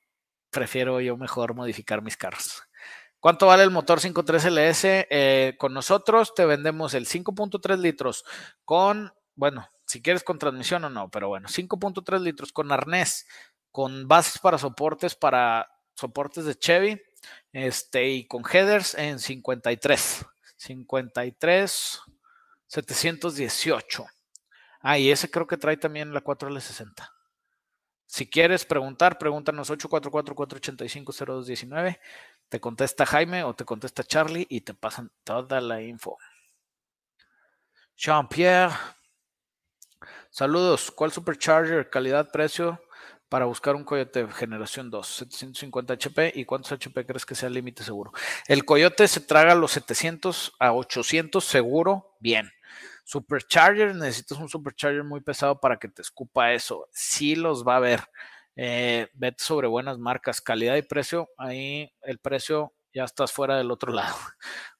[0.50, 2.62] prefiero yo mejor modificar mis carros.
[3.20, 5.06] ¿Cuánto vale el motor 5.3 LS?
[5.10, 8.24] Eh, con nosotros te vendemos el 5.3 litros
[8.64, 13.26] con, bueno, si quieres con transmisión o no, pero bueno, 5.3 litros con arnés,
[13.72, 17.02] con bases para soportes, para soportes de Chevy,
[17.52, 20.26] este, y con headers en 53,
[20.58, 22.00] 53,
[22.66, 24.06] 718.
[24.80, 27.10] Ah, y ese creo que trae también la 4L60.
[28.04, 31.98] Si quieres preguntar, pregúntanos 844-485-0219.
[32.48, 36.18] Te contesta Jaime o te contesta Charlie y te pasan toda la info.
[37.96, 38.74] Jean-Pierre,
[40.30, 40.90] Saludos.
[40.90, 42.80] ¿Cuál Supercharger, calidad, precio
[43.28, 45.06] para buscar un Coyote generación 2?
[45.06, 46.32] 750 HP.
[46.34, 48.12] ¿Y cuántos HP crees que sea el límite seguro?
[48.46, 52.50] El Coyote se traga los 700 a 800 seguro, bien.
[53.04, 56.88] Supercharger, necesitas un Supercharger muy pesado para que te escupa eso.
[56.92, 58.04] Sí los va a ver.
[58.56, 61.28] Eh, vete sobre buenas marcas, calidad y precio.
[61.38, 64.16] Ahí el precio ya estás fuera del otro lado.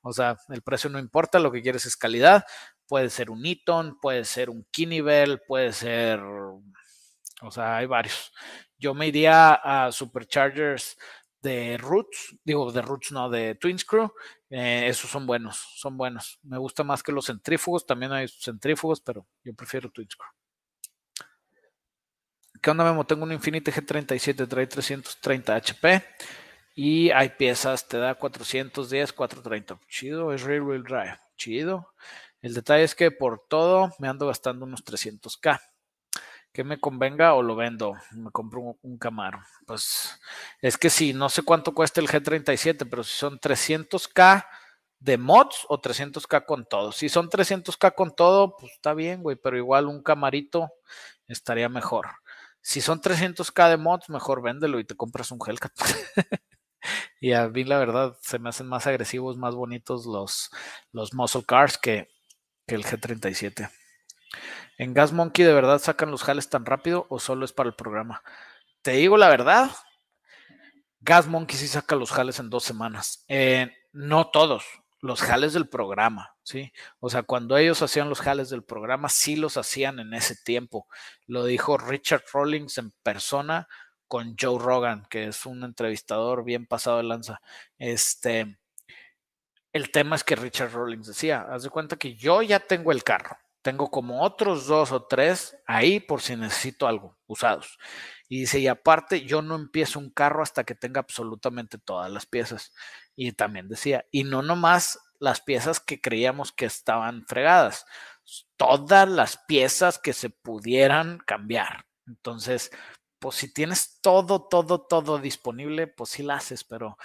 [0.03, 2.44] O sea, el precio no importa, lo que quieres es calidad
[2.88, 6.20] puede ser un Eaton, puede ser un Kinnivel, puede ser,
[7.43, 8.32] o sea, hay varios.
[8.78, 10.97] Yo me iría a Superchargers
[11.43, 14.12] de Roots, digo de Roots, no, de Twin Screw,
[14.51, 16.39] eh, esos son buenos, son buenos.
[16.43, 20.28] Me gusta más que los centrífugos, también hay centrífugos, pero yo prefiero Twin Screw.
[22.61, 23.07] ¿Qué onda, Memo?
[23.07, 26.03] Tengo un Infinity G37, trae 330 HP
[26.74, 29.78] y hay piezas, te da 410, 430.
[29.89, 31.18] Chido, es Rear Wheel Drive.
[31.36, 31.95] Chido.
[32.41, 35.61] El detalle es que por todo me ando gastando unos 300k.
[36.53, 39.40] Que me convenga o lo vendo, me compro un, Camaro.
[39.66, 40.18] Pues
[40.61, 44.44] es que si no sé cuánto cuesta el G37, pero si son 300k
[45.01, 46.92] de mods o 300k con todo.
[46.92, 50.70] Si son 300k con todo, pues está bien, güey, pero igual un camarito
[51.28, 52.09] estaría mejor.
[52.61, 55.72] Si son 300k de mods, mejor véndelo y te compras un Hellcat.
[57.20, 60.51] y a mí la verdad se me hacen más agresivos, más bonitos los,
[60.92, 62.09] los muscle cars que,
[62.66, 63.70] que el G37.
[64.76, 67.74] ¿En Gas Monkey de verdad sacan los jales tan rápido o solo es para el
[67.74, 68.22] programa?
[68.83, 69.70] Te digo la verdad,
[71.01, 73.24] Gas Monkey sí saca los jales en dos semanas.
[73.29, 74.64] Eh, no todos,
[75.01, 76.72] los jales del programa, ¿sí?
[77.01, 80.87] O sea, cuando ellos hacían los jales del programa, sí los hacían en ese tiempo.
[81.26, 83.68] Lo dijo Richard Rollins en persona
[84.09, 87.41] con Joe Rogan, que es un entrevistador bien pasado de lanza.
[87.79, 88.59] Este,
[89.72, 93.05] el tema es que Richard Rollins decía, haz de cuenta que yo ya tengo el
[93.05, 93.37] carro,
[93.69, 97.79] tengo como otros dos o tres ahí por si necesito algo, usados.
[98.27, 102.25] Y dice, y aparte yo no empiezo un carro hasta que tenga absolutamente todas las
[102.25, 102.73] piezas.
[103.14, 107.85] Y también decía, y no nomás las piezas que creíamos que estaban fregadas,
[108.57, 111.85] todas las piezas que se pudieran cambiar.
[112.07, 112.71] Entonces,
[113.19, 116.97] pues si tienes todo, todo, todo disponible, pues sí la haces, pero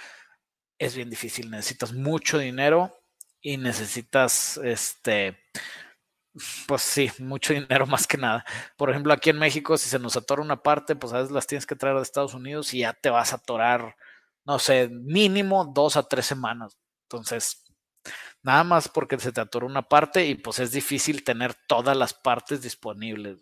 [0.78, 1.50] es bien difícil.
[1.50, 2.90] Necesitas mucho dinero
[3.42, 5.38] y necesitas, este,
[6.66, 8.44] pues sí, mucho dinero más que nada.
[8.76, 11.46] Por ejemplo, aquí en México, si se nos atora una parte, pues a veces las
[11.46, 13.96] tienes que traer de Estados Unidos y ya te vas a atorar,
[14.44, 16.76] no sé, mínimo dos a tres semanas.
[17.08, 17.64] Entonces,
[18.42, 22.14] nada más porque se te atora una parte y pues es difícil tener todas las
[22.14, 23.40] partes disponibles.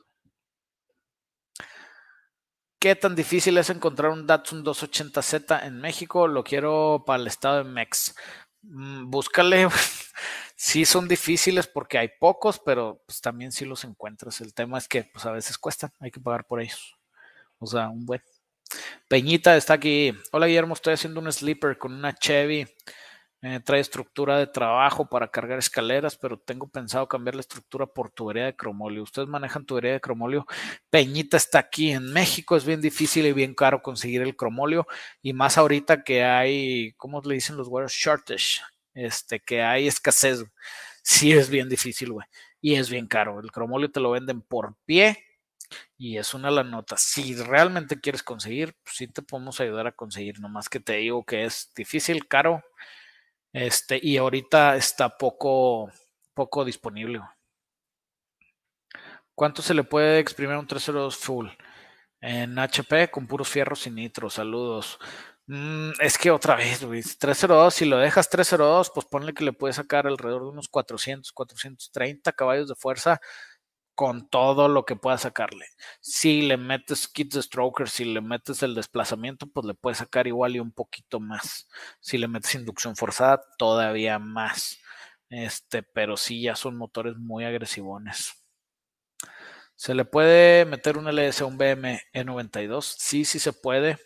[2.82, 6.26] ¿Qué tan difícil es encontrar un Datsun 280Z en México?
[6.26, 8.14] Lo quiero para el estado de Mex.
[8.62, 9.68] Mm, búscale.
[10.62, 14.40] sí son difíciles porque hay pocos, pero pues también sí los encuentras.
[14.40, 16.96] El tema es que pues a veces cuestan, hay que pagar por ellos.
[17.58, 18.22] O sea, un buen.
[19.08, 20.12] Peñita está aquí.
[20.32, 22.66] Hola Guillermo, estoy haciendo un sleeper con una Chevy
[23.42, 28.10] Eh, trae estructura de trabajo para cargar escaleras, pero tengo pensado cambiar la estructura por
[28.10, 29.02] tubería de cromolio.
[29.02, 30.46] Ustedes manejan tubería de cromolio.
[30.90, 32.56] Peñita está aquí en México.
[32.56, 34.86] Es bien difícil y bien caro conseguir el cromolio.
[35.22, 37.92] Y más ahorita que hay, ¿cómo le dicen los güeyes?
[37.92, 38.60] Shortage.
[38.94, 40.44] Este, que hay escasez.
[41.02, 42.26] Sí es bien difícil, güey.
[42.60, 43.40] Y es bien caro.
[43.40, 45.24] El cromolio te lo venden por pie
[45.96, 46.96] y es una la nota.
[46.96, 50.40] Si realmente quieres conseguir, pues sí te podemos ayudar a conseguir.
[50.40, 52.62] Nomás que te digo que es difícil, caro
[53.52, 55.90] este, y ahorita está poco,
[56.34, 57.20] poco disponible.
[59.34, 61.48] ¿Cuánto se le puede exprimir un 302 full?
[62.20, 64.30] En HP con puros fierros y nitro.
[64.30, 64.98] Saludos.
[65.54, 66.80] Mm, es que otra vez,
[67.18, 71.30] 302, si lo dejas 302, pues ponle que le puedes sacar alrededor de unos 400,
[71.32, 73.20] 430 caballos de fuerza
[73.94, 75.66] con todo lo que pueda sacarle.
[76.00, 80.26] Si le metes kits de stroker, si le metes el desplazamiento, pues le puedes sacar
[80.26, 81.68] igual y un poquito más.
[82.00, 84.78] Si le metes inducción forzada, todavía más.
[85.30, 88.34] Este, pero sí, ya son motores muy agresivones.
[89.76, 92.94] ¿Se le puede meter un LS a un BM E92?
[92.98, 93.98] Sí, sí se puede.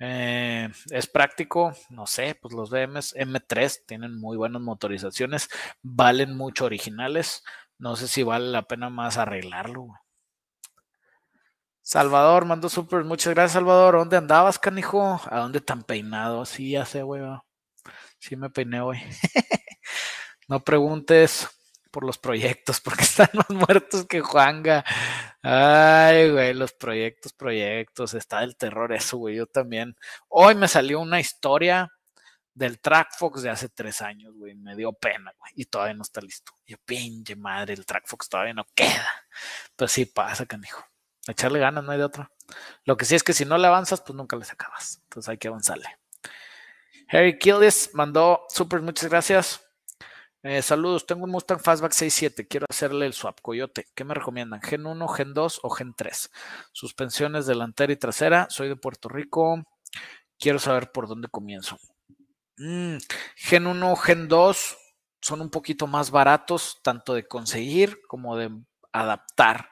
[0.00, 5.48] Eh, es práctico, no sé, pues los BMs M3 tienen muy buenas motorizaciones,
[5.82, 7.42] valen mucho originales,
[7.78, 9.88] no sé si vale la pena más arreglarlo.
[11.82, 13.02] Salvador, mando super.
[13.04, 13.94] Muchas gracias, Salvador.
[13.96, 15.20] ¿Dónde andabas, canijo?
[15.30, 16.44] ¿A dónde tan peinado?
[16.44, 17.22] Sí, ya sé, güey.
[18.18, 18.98] Sí me peiné hoy.
[20.48, 21.48] no preguntes
[21.98, 24.84] por los proyectos, porque están más muertos que Juanga.
[25.42, 28.14] Ay, güey, los proyectos, proyectos.
[28.14, 29.34] Está el terror eso, güey.
[29.34, 29.96] Yo también.
[30.28, 31.90] Hoy me salió una historia
[32.54, 34.54] del TrackFox de hace tres años, güey.
[34.54, 35.52] Me dio pena, güey.
[35.56, 36.52] Y todavía no está listo.
[36.64, 39.08] Yo, pinche madre, el TrackFox todavía no queda.
[39.74, 40.86] Pero sí pasa, canijo.
[41.26, 42.30] Echarle ganas, no hay de otra.
[42.84, 45.00] Lo que sí es que si no le avanzas, pues nunca les acabas.
[45.02, 45.98] Entonces hay que avanzarle.
[47.08, 49.67] Harry Killis mandó super, muchas gracias.
[50.44, 53.86] Eh, saludos, tengo un Mustang Fastback 67, quiero hacerle el swap coyote.
[53.94, 54.62] ¿Qué me recomiendan?
[54.62, 56.30] ¿Gen 1, Gen 2 o Gen 3?
[56.72, 58.46] Suspensiones delantera y trasera.
[58.48, 59.64] Soy de Puerto Rico.
[60.38, 61.76] Quiero saber por dónde comienzo.
[62.56, 62.98] Mm,
[63.36, 64.76] Gen 1, Gen 2
[65.20, 68.50] son un poquito más baratos, tanto de conseguir como de
[68.92, 69.70] adaptar.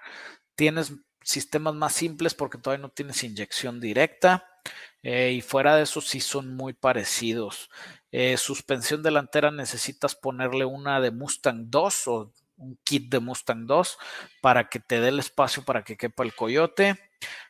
[0.57, 0.93] Tienes
[1.23, 4.45] sistemas más simples porque todavía no tienes inyección directa.
[5.03, 7.71] Eh, y fuera de eso sí son muy parecidos.
[8.19, 13.99] Eh, suspensión delantera necesitas ponerle una de Mustang 2 o un kit de Mustang 2
[14.41, 16.99] para que te dé el espacio para que quepa el coyote.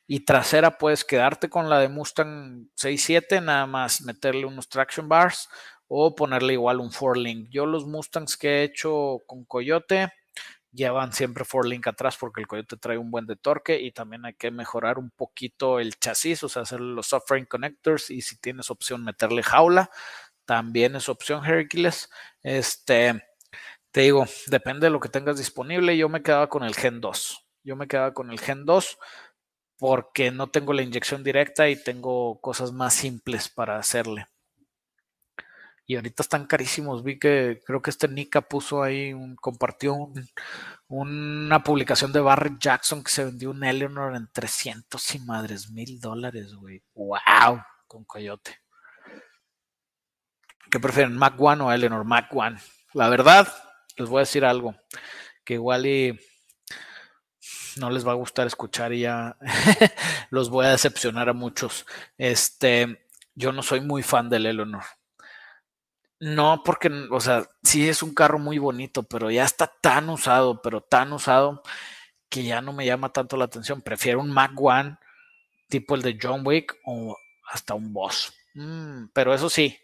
[0.09, 5.49] Y trasera puedes quedarte con la de Mustang 6.7, nada más meterle unos traction bars
[5.87, 7.47] o ponerle igual un four link.
[7.49, 10.11] Yo los Mustangs que he hecho con Coyote
[10.77, 14.25] llevan siempre four link atrás porque el Coyote trae un buen de torque y también
[14.27, 18.21] hay que mejorar un poquito el chasis, o sea, hacer los soft frame connectors y
[18.21, 19.91] si tienes opción meterle jaula,
[20.47, 22.09] también es opción Hercules.
[22.43, 23.23] Este,
[23.91, 25.97] te digo, depende de lo que tengas disponible.
[25.97, 27.47] Yo me quedaba con el Gen 2.
[27.65, 28.99] Yo me quedaba con el Gen 2
[29.79, 34.27] porque no tengo la inyección directa y tengo cosas más simples para hacerle.
[35.87, 37.05] Y ahorita están carísimos.
[37.05, 39.95] Vi que creo que este Nika puso ahí, un, compartió
[40.89, 46.01] una publicación de Barrett Jackson que se vendió un Eleanor en 300 y madres mil
[46.01, 46.83] dólares, güey.
[46.95, 47.63] ¡Wow!
[47.87, 48.66] Con Coyote.
[50.77, 52.05] ¿Qué prefieren, Mac One o Eleanor?
[52.05, 52.59] Mac One.
[52.93, 53.49] La verdad,
[53.97, 54.77] les voy a decir algo
[55.43, 56.21] que igual y
[57.77, 59.39] no les va a gustar escuchar y ya
[60.29, 61.87] los voy a decepcionar a muchos.
[62.19, 64.83] Este, yo no soy muy fan del Eleanor.
[66.21, 70.61] No, porque, o sea, sí es un carro muy bonito, pero ya está tan usado,
[70.61, 71.63] pero tan usado
[72.29, 73.81] que ya no me llama tanto la atención.
[73.81, 74.99] Prefiero un Mac One
[75.71, 77.17] tipo el de John Wick o
[77.51, 78.35] hasta un Boss.
[78.53, 79.79] Mm, pero eso sí,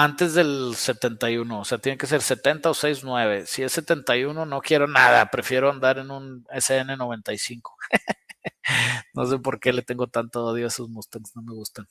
[0.00, 3.46] antes del 71, o sea, tiene que ser 70 o 69.
[3.46, 7.62] Si es 71, no quiero nada, prefiero andar en un SN95.
[9.14, 11.88] no sé por qué le tengo tanto odio a esos Mustangs, no me gustan.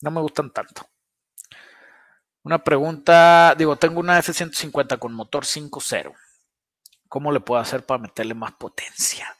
[0.00, 0.88] No me gustan tanto.
[2.44, 6.14] Una pregunta, digo, tengo una F-150 con motor 5.0.
[7.08, 9.36] ¿Cómo le puedo hacer para meterle más potencia?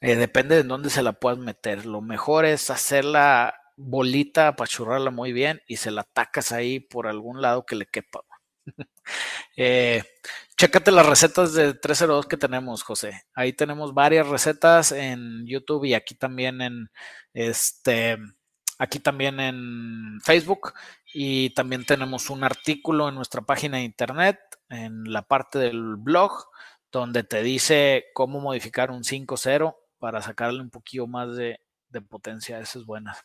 [0.00, 1.84] Eh, depende de dónde se la puedas meter.
[1.84, 7.40] Lo mejor es hacerla bolita, apachurrarla muy bien y se la atacas ahí por algún
[7.40, 8.20] lado que le quepa.
[9.56, 10.02] eh,
[10.56, 13.24] chécate las recetas de 302 que tenemos, José.
[13.34, 16.90] Ahí tenemos varias recetas en YouTube y aquí también en
[17.32, 18.18] este
[18.78, 20.72] aquí también en Facebook
[21.12, 24.38] y también tenemos un artículo en nuestra página de internet
[24.70, 26.32] en la parte del blog
[26.92, 32.58] donde te dice cómo modificar un 5.0 para sacarle un poquito más de, de potencia.
[32.60, 33.16] Esa es buena.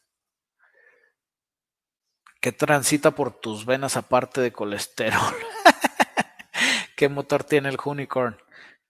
[2.46, 5.34] ¿Qué transita por tus venas aparte de colesterol?
[6.96, 8.38] ¿Qué motor tiene el Unicorn?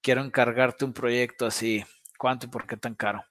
[0.01, 1.85] Quiero encargarte un proyecto así.
[2.17, 3.23] ¿Cuánto y por qué tan caro?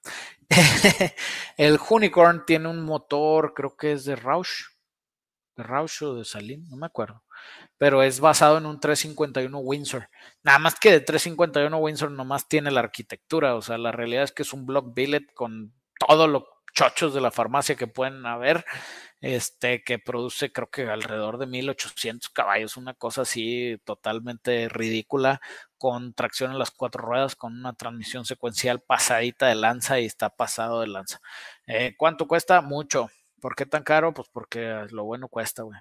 [1.57, 4.63] el Unicorn tiene un motor, creo que es de Roush,
[5.57, 7.23] de Roush o de Saline, no me acuerdo.
[7.77, 10.09] Pero es basado en un 351 Windsor.
[10.41, 13.53] Nada más que de 351 Windsor nomás tiene la arquitectura.
[13.53, 17.21] O sea, la realidad es que es un block billet con todo lo chochos de
[17.21, 18.65] la farmacia que pueden haber
[19.21, 25.41] este, que produce creo que alrededor de 1800 caballos, una cosa así totalmente ridícula,
[25.79, 30.29] con tracción en las cuatro ruedas, con una transmisión secuencial pasadita de lanza y está
[30.29, 31.19] pasado de lanza.
[31.65, 32.61] Eh, ¿Cuánto cuesta?
[32.61, 33.09] Mucho.
[33.41, 34.13] ¿Por qué tan caro?
[34.13, 35.79] Pues porque lo bueno cuesta, güey.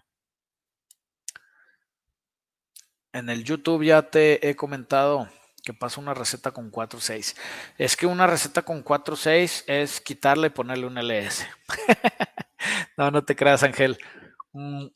[3.13, 5.29] En el YouTube ya te he comentado
[5.65, 7.37] que pasa una receta con 4.6.
[7.79, 11.47] Es que una receta con 4.6 es quitarle y ponerle un LS.
[12.97, 13.99] No, no te creas, Ángel.
[14.53, 14.87] Mm.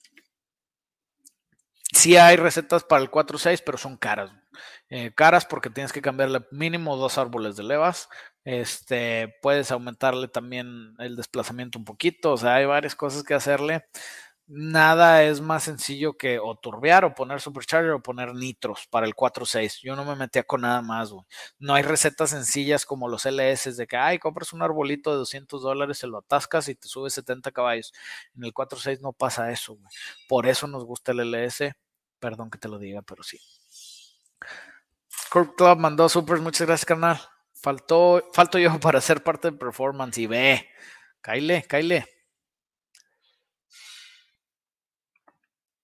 [1.93, 4.31] Sí hay recetas para el 4.6, pero son caras.
[4.89, 8.09] Eh, caras porque tienes que cambiarle mínimo dos árboles de levas.
[8.45, 12.33] Este, puedes aumentarle también el desplazamiento un poquito.
[12.33, 13.85] O sea, hay varias cosas que hacerle
[14.49, 19.15] nada es más sencillo que o turbear o poner supercharger o poner nitros para el
[19.15, 19.81] 4.6.
[19.83, 21.25] Yo no me metía con nada más, güey.
[21.59, 25.63] No hay recetas sencillas como los LS de que, ay, compras un arbolito de 200
[25.63, 27.93] dólares, se lo atascas y te sube 70 caballos.
[28.35, 29.89] En el 4.6 no pasa eso, güey.
[30.29, 31.75] Por eso nos gusta el LS.
[32.19, 33.39] Perdón que te lo diga, pero sí.
[35.31, 37.21] Corp Club mandó supers, muchas gracias, carnal.
[37.53, 40.69] Faltó, falto yo para ser parte del performance y ve.
[41.21, 42.07] Caile, caile.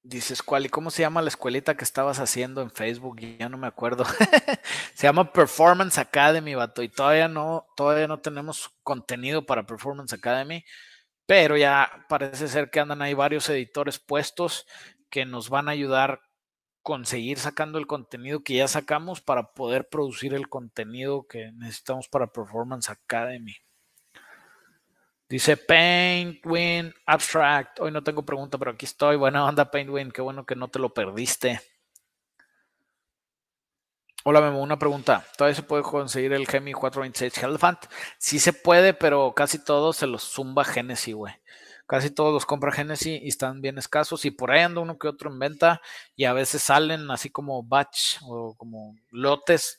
[0.06, 0.66] Dices, ¿cuál?
[0.66, 3.18] ¿Y cómo se llama la escuelita que estabas haciendo en Facebook?
[3.38, 4.04] Ya no me acuerdo.
[4.94, 6.82] se llama Performance Academy, vato.
[6.82, 10.62] Y todavía no, todavía no tenemos contenido para Performance Academy.
[11.26, 14.66] Pero ya parece ser que andan ahí varios editores puestos
[15.08, 16.20] que nos van a ayudar
[16.82, 22.26] conseguir sacando el contenido que ya sacamos para poder producir el contenido que necesitamos para
[22.26, 23.56] Performance Academy.
[25.28, 27.80] Dice Paintwin Abstract.
[27.80, 29.16] Hoy no tengo pregunta, pero aquí estoy.
[29.16, 30.10] Buena onda, Paintwin.
[30.10, 31.60] Qué bueno que no te lo perdiste.
[34.24, 34.60] Hola, Memo.
[34.62, 35.24] Una pregunta.
[35.36, 37.78] ¿Todavía se puede conseguir el Gemi 426 Elephant?
[38.18, 41.34] Sí se puede, pero casi todos se los zumba Genesis, güey.
[41.86, 44.26] Casi todos los compra Genesis y están bien escasos.
[44.26, 45.80] Y por ahí anda uno que otro en venta.
[46.16, 49.78] Y a veces salen así como batch o como lotes.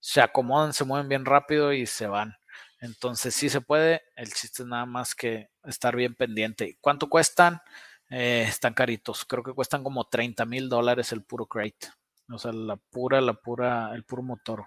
[0.00, 2.36] Se acomodan, se mueven bien rápido y se van.
[2.80, 6.78] Entonces sí se puede, el chiste es nada más que estar bien pendiente.
[6.80, 7.60] ¿Cuánto cuestan?
[8.10, 11.88] Eh, están caritos, creo que cuestan como 30 mil dólares el puro crate.
[12.30, 14.66] O sea, la pura, la pura, el puro motor.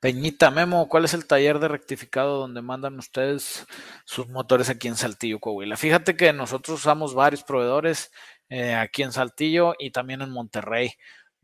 [0.00, 3.66] Peñita, Memo, ¿cuál es el taller de rectificado donde mandan ustedes
[4.04, 5.76] sus motores aquí en Saltillo, Coahuila?
[5.76, 8.12] Fíjate que nosotros usamos varios proveedores
[8.50, 10.92] eh, aquí en Saltillo y también en Monterrey.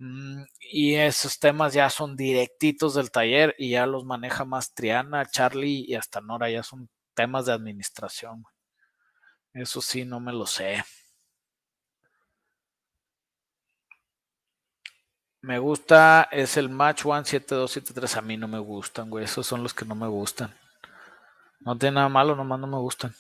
[0.03, 5.27] Mm, y esos temas ya son directitos del taller y ya los maneja más Triana,
[5.27, 8.45] Charlie y hasta Nora, ya son temas de administración.
[9.55, 10.83] Eso sí, no me lo sé.
[15.41, 18.17] Me gusta, es el Match 17273.
[18.17, 19.25] A mí no me gustan, güey.
[19.25, 20.53] Esos son los que no me gustan.
[21.61, 23.15] No tiene nada malo, nomás no me gustan.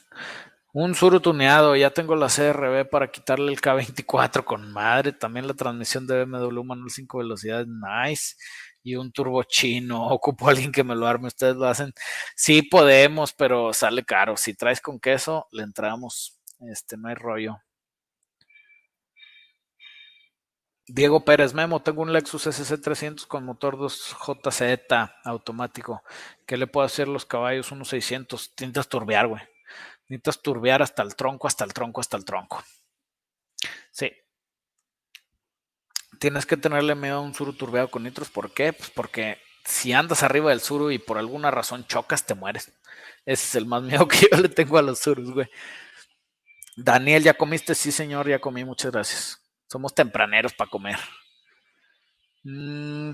[0.74, 5.12] Un Suru tuneado, ya tengo la CRB para quitarle el K24 con madre.
[5.12, 8.36] También la transmisión de BMW manual 5 velocidades, nice.
[8.82, 11.28] Y un turbo chino, ocupo a alguien que me lo arme.
[11.28, 11.92] Ustedes lo hacen.
[12.34, 14.36] Sí podemos, pero sale caro.
[14.38, 16.40] Si traes con queso, le entramos.
[16.60, 17.58] Este, no hay rollo.
[20.86, 26.02] Diego Pérez Memo, tengo un Lexus SC300 con motor 2JZ automático.
[26.46, 27.72] ¿Qué le puedo hacer los caballos?
[27.72, 28.54] Unos 600.
[28.54, 29.51] Tintas turbear, güey.
[30.12, 32.62] Necesitas turbear hasta el tronco, hasta el tronco, hasta el tronco.
[33.90, 34.12] Sí.
[36.20, 38.28] Tienes que tenerle miedo a un suru turbeado con nitros.
[38.28, 38.74] ¿Por qué?
[38.74, 42.70] Pues porque si andas arriba del suru y por alguna razón chocas, te mueres.
[43.24, 45.48] Ese es el más miedo que yo le tengo a los surus, güey.
[46.76, 47.74] Daniel, ¿ya comiste?
[47.74, 49.40] Sí, señor, ya comí, muchas gracias.
[49.66, 50.98] Somos tempraneros para comer.
[52.42, 53.12] Mm,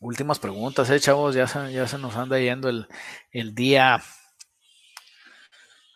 [0.00, 1.36] últimas preguntas, eh, chavos.
[1.36, 2.88] Ya se, ya se nos anda yendo el,
[3.30, 4.02] el día.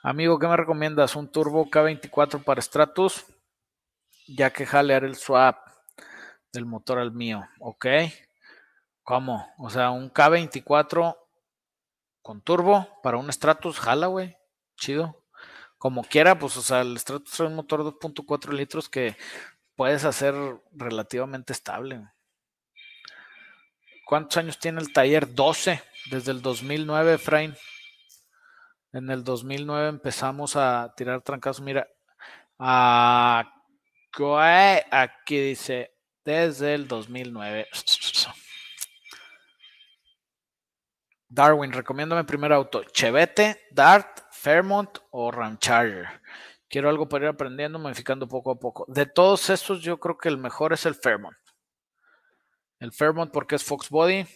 [0.09, 1.16] Amigo, ¿qué me recomiendas?
[1.16, 3.26] ¿Un turbo K24 para Stratus?
[4.26, 5.59] Ya que jalear el swap
[6.50, 7.84] del motor al mío, ¿ok?
[9.02, 9.52] ¿Cómo?
[9.59, 11.14] O sea, un K24
[12.22, 14.34] con turbo para un Stratus, jala, güey.
[14.78, 15.26] Chido.
[15.76, 19.14] Como quiera, pues, o sea, el Stratus es un motor 2.4 litros que
[19.76, 20.34] puedes hacer
[20.72, 22.09] relativamente estable.
[24.06, 25.34] ¿Cuántos años tiene el taller?
[25.34, 27.54] 12, desde el 2009, Frain.
[28.93, 31.62] En el 2009 empezamos a tirar trancazos.
[31.62, 31.86] Mira,
[34.91, 37.68] aquí dice desde el 2009.
[41.28, 42.82] Darwin, recomiéndame primer auto.
[42.84, 46.09] Chevette, Dart, Fairmont o Ram Charger.
[46.68, 48.86] Quiero algo para ir aprendiendo, modificando poco a poco.
[48.89, 51.36] De todos estos, yo creo que el mejor es el Fairmont.
[52.78, 54.26] El Fairmont porque es Fox Body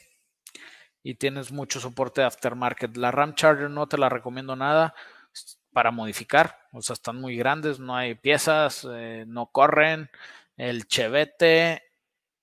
[1.02, 2.96] y tienes mucho soporte de aftermarket.
[2.96, 4.94] La Ram Charger no te la recomiendo nada
[5.72, 6.68] para modificar.
[6.72, 10.10] O sea, están muy grandes, no hay piezas, eh, no corren.
[10.56, 11.82] El Chevette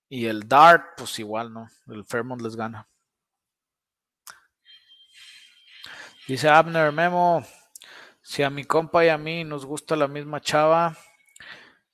[0.09, 1.69] y el Dart, pues igual, ¿no?
[1.87, 2.87] El Fairmont les gana.
[6.27, 7.43] Dice Abner Memo,
[8.21, 10.95] si a mi compa y a mí nos gusta la misma chava,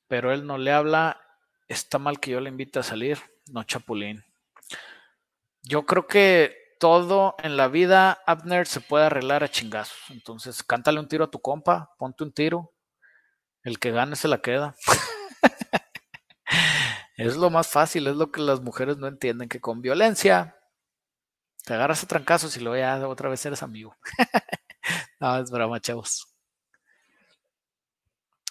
[0.08, 1.22] pero él no le habla,
[1.68, 3.18] está mal que yo le invite a salir,
[3.52, 4.26] no chapulín.
[5.68, 9.98] Yo creo que todo en la vida, Abner, se puede arreglar a chingazos.
[10.10, 12.72] Entonces, cántale un tiro a tu compa, ponte un tiro.
[13.64, 14.76] El que gane se la queda.
[17.18, 20.56] es lo más fácil, es lo que las mujeres no entienden, que con violencia
[21.66, 23.98] te agarras a trancazos y luego ya otra vez eres amigo.
[25.20, 26.28] no, es broma, chavos.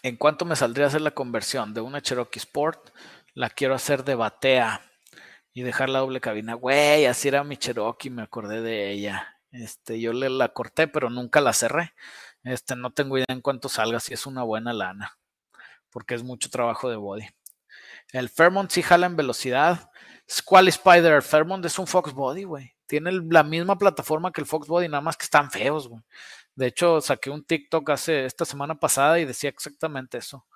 [0.03, 2.91] ¿En cuánto me saldría hacer la conversión de una Cherokee Sport?
[3.35, 4.81] La quiero hacer de batea
[5.55, 6.55] y dejar la doble cabina.
[6.55, 9.39] Güey, así era mi Cherokee, me acordé de ella.
[9.53, 11.95] Este, yo le la corté, pero nunca la cerré.
[12.43, 15.17] Este, no tengo idea en cuánto salga, si es una buena lana,
[15.91, 17.29] porque es mucho trabajo de body.
[18.13, 19.91] El Fairmont sí jala en velocidad.
[20.31, 22.75] Squall Spider, Fairmont es un Fox Body, güey.
[22.87, 26.03] Tiene la misma plataforma que el Fox Body, nada más que están feos, güey.
[26.55, 30.47] De hecho, saqué un TikTok hace esta semana pasada y decía exactamente eso.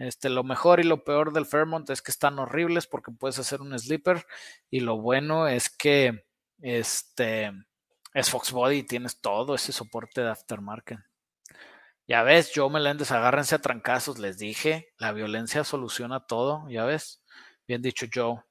[0.00, 3.60] Este, lo mejor y lo peor del Fairmont es que están horribles porque puedes hacer
[3.60, 4.26] un sleeper
[4.70, 6.24] y lo bueno es que
[6.62, 7.52] este
[8.14, 11.00] es Fox Body y tienes todo ese soporte de aftermarket.
[12.08, 17.22] Ya ves, Joe Meléndez, agárrense a trancazos, les dije, la violencia soluciona todo, ya ves.
[17.68, 18.42] Bien dicho, Joe.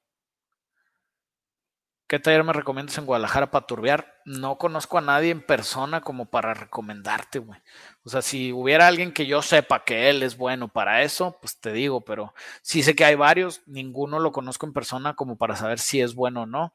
[2.06, 4.20] ¿Qué taller me recomiendas en Guadalajara para turbear?
[4.24, 7.60] No conozco a nadie en persona como para recomendarte, güey.
[8.02, 11.60] O sea, si hubiera alguien que yo sepa que él es bueno para eso, pues
[11.60, 15.54] te digo, pero sí sé que hay varios, ninguno lo conozco en persona como para
[15.54, 16.72] saber si es bueno o no.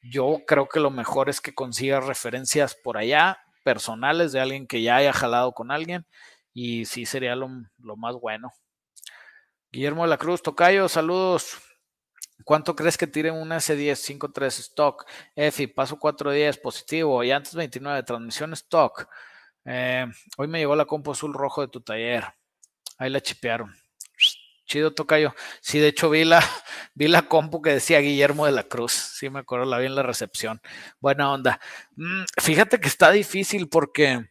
[0.00, 4.80] Yo creo que lo mejor es que consigas referencias por allá, personales, de alguien que
[4.82, 6.06] ya haya jalado con alguien,
[6.54, 7.48] y sí sería lo,
[7.96, 8.52] más bueno.
[9.72, 11.58] Guillermo de la Cruz, Tocayo, saludos.
[12.44, 15.06] ¿Cuánto crees que tire una S10 5.3 stock?
[15.36, 19.08] EFI, paso 4.10 positivo y antes 29 transmisión stock.
[19.64, 20.06] Eh,
[20.36, 22.24] hoy me llegó la compo azul rojo de tu taller.
[22.98, 23.74] Ahí la chipearon.
[24.66, 25.34] Chido tocayo.
[25.60, 26.40] Sí, de hecho vi la,
[26.94, 28.92] vi la compu que decía Guillermo de la Cruz.
[28.92, 30.60] Sí, me acuerdo, la vi en la recepción.
[31.00, 31.60] Buena onda.
[31.96, 34.30] Mm, fíjate que está difícil porque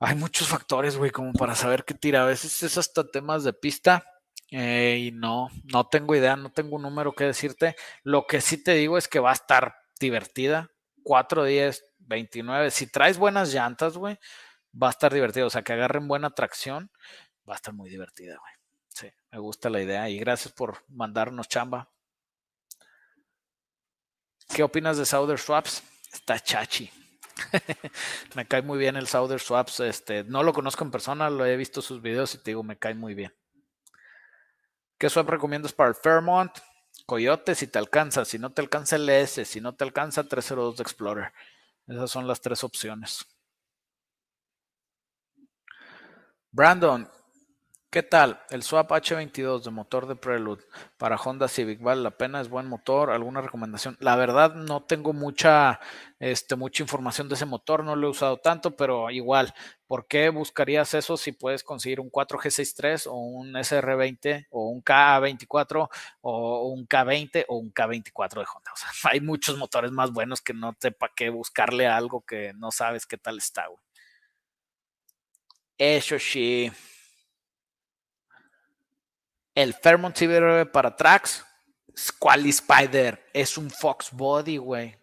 [0.00, 2.22] hay muchos factores, güey, como para saber qué tira.
[2.22, 4.04] A veces es hasta temas de pista
[4.50, 7.74] eh, y no, no tengo idea, no tengo un número que decirte.
[8.04, 10.70] Lo que sí te digo es que va a estar divertida.
[11.02, 12.70] 4, 10, 29.
[12.70, 14.18] Si traes buenas llantas, güey,
[14.80, 15.46] va a estar divertido.
[15.46, 16.90] O sea, que agarren buena tracción,
[17.48, 18.52] va a estar muy divertida, güey.
[18.88, 21.90] Sí, me gusta la idea y gracias por mandarnos chamba.
[24.48, 25.82] ¿Qué opinas de Southern Swaps?
[26.12, 26.90] Está chachi.
[28.34, 29.80] me cae muy bien el Southern Swaps.
[29.80, 32.78] Este, no lo conozco en persona, lo he visto sus videos y te digo, me
[32.78, 33.32] cae muy bien.
[34.98, 36.50] ¿Qué swap recomiendas para el Fairmont?
[37.06, 40.76] Coyote si te alcanza, si no te alcanza el S, si no te alcanza 302
[40.76, 41.32] de Explorer.
[41.88, 43.24] Esas son las tres opciones.
[46.52, 47.08] Brandon,
[47.90, 48.42] ¿Qué tal?
[48.50, 50.62] El Swap H22 de motor de Prelude
[50.98, 52.38] para Honda Civic, ¿vale la pena?
[52.38, 53.10] ¿Es buen motor?
[53.10, 53.96] ¿Alguna recomendación?
[53.98, 55.80] La verdad no tengo mucha,
[56.18, 59.54] este, mucha información de ese motor, no lo he usado tanto, pero igual,
[59.86, 65.88] ¿por qué buscarías eso si puedes conseguir un 4G63 o un SR20 o un K24
[66.20, 68.72] o un K20 o un K24 de Honda?
[68.74, 72.70] O sea, hay muchos motores más buenos que no sepa qué buscarle algo que no
[72.70, 73.80] sabes qué tal está, güey.
[75.78, 76.70] Eso sí.
[79.58, 81.44] El Fairmont CBR para tracks,
[81.96, 84.96] Squally Spider, es un Fox Body, güey.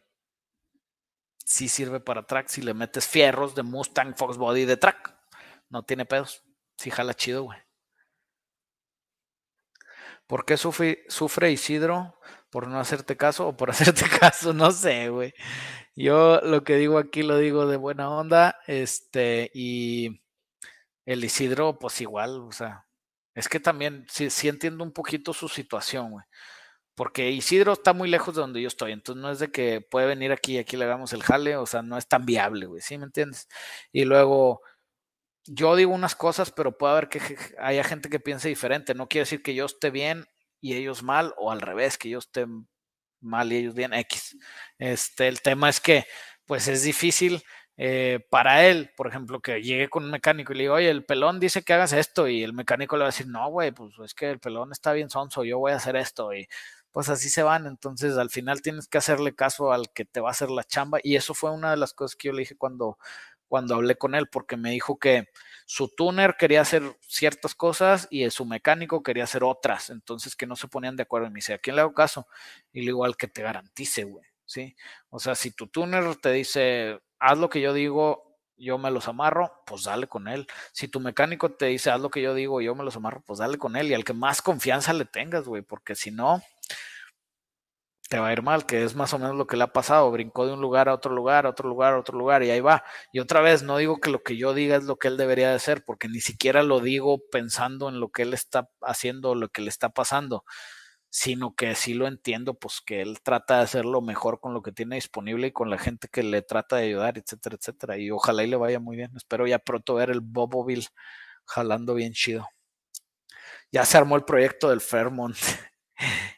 [1.44, 5.14] Sí sirve para tracks si le metes fierros de Mustang Fox Body de track.
[5.68, 6.42] No tiene pedos.
[6.78, 7.60] Sí jala chido, güey.
[10.26, 12.18] ¿Por qué sufre, sufre Isidro?
[12.50, 14.54] ¿Por no hacerte caso o por hacerte caso?
[14.54, 15.34] No sé, güey.
[15.98, 18.58] Yo lo que digo aquí lo digo de buena onda.
[18.68, 20.24] Este, y
[21.06, 22.85] el Isidro, pues igual, o sea,
[23.36, 26.26] es que también sí, entiendo un poquito su situación, güey.
[26.96, 30.08] Porque Isidro está muy lejos de donde yo estoy, entonces no es de que puede
[30.08, 32.82] venir aquí y aquí le hagamos el jale, o sea, no es tan viable, güey,
[32.82, 33.50] ¿sí me entiendes?
[33.92, 34.62] Y luego,
[35.46, 37.22] yo digo unas cosas, pero puede haber que
[37.60, 38.96] haya gente que piense diferente.
[38.96, 40.26] No quiere decir que yo esté bien
[40.62, 42.46] y ellos mal, o al revés, que yo esté
[43.22, 44.38] mal y ellos bien X.
[44.80, 46.06] Este, el tema es que,
[46.46, 47.44] pues es difícil
[47.78, 51.06] eh, para él, por ejemplo, que llegue con un mecánico y le diga, oye, el
[51.06, 53.94] pelón dice que hagas esto, y el mecánico le va a decir, no, güey, pues
[54.04, 56.48] es que el pelón está bien sonso, yo voy a hacer esto, y
[56.92, 57.66] pues así se van.
[57.68, 61.00] Entonces, al final tienes que hacerle caso al que te va a hacer la chamba,
[61.04, 62.98] y eso fue una de las cosas que yo le dije cuando,
[63.48, 65.28] cuando hablé con él, porque me dijo que
[65.66, 70.56] su tuner quería hacer ciertas cosas y su mecánico quería hacer otras, entonces que no
[70.56, 71.28] se ponían de acuerdo.
[71.28, 72.28] Y me dice, ¿a quién le hago caso?
[72.72, 74.76] Y le digo, al que te garantice, güey, ¿sí?
[75.10, 79.08] O sea, si tu tuner te dice, haz lo que yo digo, yo me los
[79.08, 80.48] amarro, pues dale con él.
[80.72, 83.40] Si tu mecánico te dice, haz lo que yo digo, yo me los amarro, pues
[83.40, 83.88] dale con él.
[83.92, 86.42] Y al que más confianza le tengas, güey, porque si no,
[88.10, 90.12] te va a ir mal, que es más o menos lo que le ha pasado.
[90.12, 92.62] Brincó de un lugar a otro lugar, a otro lugar, a otro lugar, y ahí
[92.62, 92.84] va.
[93.12, 95.50] Y otra vez, no digo que lo que yo diga es lo que él debería
[95.50, 99.50] de hacer, porque ni siquiera lo digo pensando en lo que él está haciendo, lo
[99.50, 100.46] que le está pasando
[101.16, 104.74] sino que sí lo entiendo, pues que él trata de hacerlo mejor con lo que
[104.74, 107.98] tiene disponible y con la gente que le trata de ayudar, etcétera, etcétera.
[107.98, 109.12] Y ojalá y le vaya muy bien.
[109.16, 110.90] Espero ya pronto ver el Boboville
[111.46, 112.50] jalando bien chido.
[113.72, 115.38] Ya se armó el proyecto del Fairmont.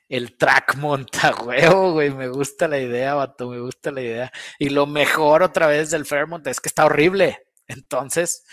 [0.10, 2.12] El track monta huevo, güey.
[2.12, 4.32] Me gusta la idea, vato, me gusta la idea.
[4.60, 7.48] Y lo mejor otra vez del Fairmont es que está horrible.
[7.68, 8.46] Entonces,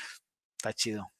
[0.56, 1.13] está chido.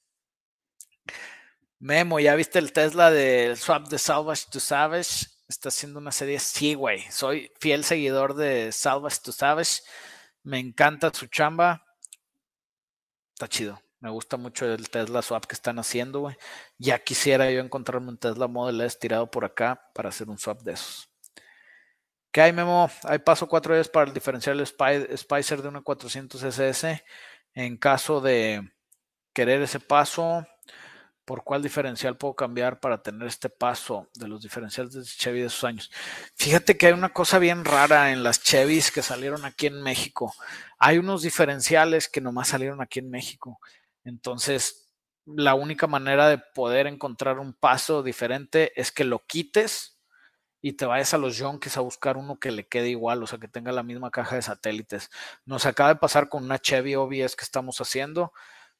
[1.84, 5.26] Memo, ¿ya viste el Tesla del swap de Salvage to Savage?
[5.46, 6.38] Está haciendo una serie.
[6.38, 7.02] Sí, güey.
[7.10, 9.82] Soy fiel seguidor de Salvage to Savage.
[10.44, 11.84] Me encanta su chamba.
[13.34, 13.82] Está chido.
[14.00, 16.36] Me gusta mucho el Tesla swap que están haciendo, güey.
[16.78, 20.62] Ya quisiera yo encontrarme un Tesla Model S tirado por acá para hacer un swap
[20.62, 21.10] de esos.
[22.32, 22.90] ¿Qué hay, Memo?
[23.02, 27.04] Hay paso cuatro días para el diferencial Spicer de una 400 SS.
[27.52, 28.72] En caso de
[29.34, 30.46] querer ese paso,
[31.24, 35.46] por cuál diferencial puedo cambiar para tener este paso de los diferenciales de Chevy de
[35.46, 35.90] esos años.
[36.34, 40.34] Fíjate que hay una cosa bien rara en las Chevys que salieron aquí en México.
[40.78, 43.58] Hay unos diferenciales que nomás salieron aquí en México.
[44.04, 44.90] Entonces,
[45.26, 49.98] la única manera de poder encontrar un paso diferente es que lo quites
[50.60, 53.38] y te vayas a los Yonkers a buscar uno que le quede igual, o sea,
[53.38, 55.10] que tenga la misma caja de satélites.
[55.44, 58.32] Nos acaba de pasar con una Chevy OBS que estamos haciendo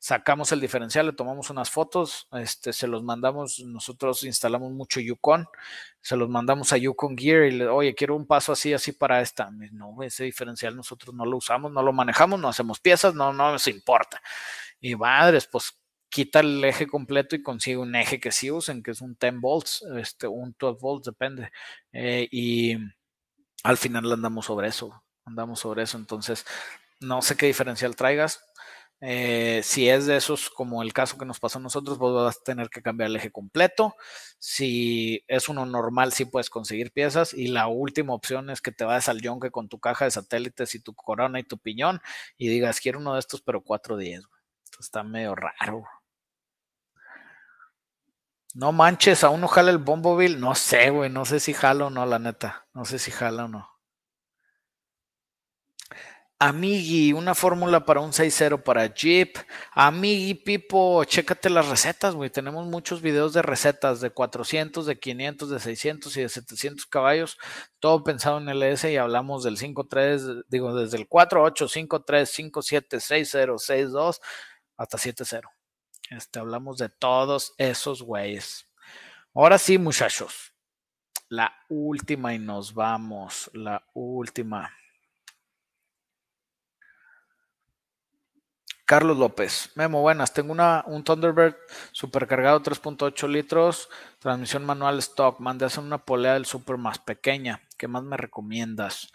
[0.05, 5.47] sacamos el diferencial, le tomamos unas fotos, este, se los mandamos, nosotros instalamos mucho Yukon,
[6.03, 9.23] se los mandamos a Yukon Gear y le, oye, quiero un paso así, así para
[9.23, 9.51] esta.
[9.73, 13.53] No, ese diferencial nosotros no lo usamos, no lo manejamos, no hacemos piezas, no, no
[13.53, 14.21] nos importa.
[14.79, 15.73] Y madres, pues
[16.11, 19.41] quita el eje completo y consigue un eje que sí usen, que es un 10
[19.41, 21.51] volts, este, un 12 volts, depende.
[21.93, 22.77] Eh, y
[23.63, 25.97] al final andamos sobre eso, andamos sobre eso.
[25.97, 26.45] Entonces,
[27.01, 28.45] no sé qué diferencial traigas,
[29.01, 32.39] eh, si es de esos, como el caso que nos pasó a nosotros, vos vas
[32.39, 33.97] a tener que cambiar el eje completo.
[34.39, 37.35] Si es uno normal, sí puedes conseguir piezas.
[37.35, 40.75] Y la última opción es que te vayas al yonke con tu caja de satélites
[40.75, 42.01] y tu corona y tu piñón
[42.39, 44.21] y digas, quiero uno de estos, pero 410.
[44.65, 45.85] Esto está medio raro.
[48.55, 50.39] No manches, aún no jala el Bomboville.
[50.39, 51.11] No sé, güey.
[51.11, 52.67] No sé si jala o no, la neta.
[52.73, 53.74] No sé si jala o no.
[56.41, 59.37] Amigui, una fórmula para un 6.0 para Jeep.
[59.73, 62.29] Amigui, Pipo, chécate las recetas, güey.
[62.29, 67.39] Tenemos muchos videos de recetas de 400, de 500, de 600 y de 700 caballos.
[67.79, 73.55] Todo pensado en LS y hablamos del 5.3, digo, desde el 4.8, 5.3, 5.7, 6.0,
[73.55, 74.21] 6.2
[74.77, 75.43] hasta 7.0.
[76.11, 78.69] Este, hablamos de todos esos güeyes.
[79.33, 80.53] Ahora sí, muchachos.
[81.29, 83.51] La última y nos vamos.
[83.55, 84.71] La última.
[88.87, 90.35] Carlos López, Memo, buenas.
[90.35, 91.57] Tengo una, un Thunderbird
[91.93, 93.89] supercargado 3.8 litros,
[94.19, 95.41] transmisión manual stock.
[95.41, 97.63] Mandé hacer una polea del super más pequeña.
[97.79, 99.11] ¿Qué más me recomiendas?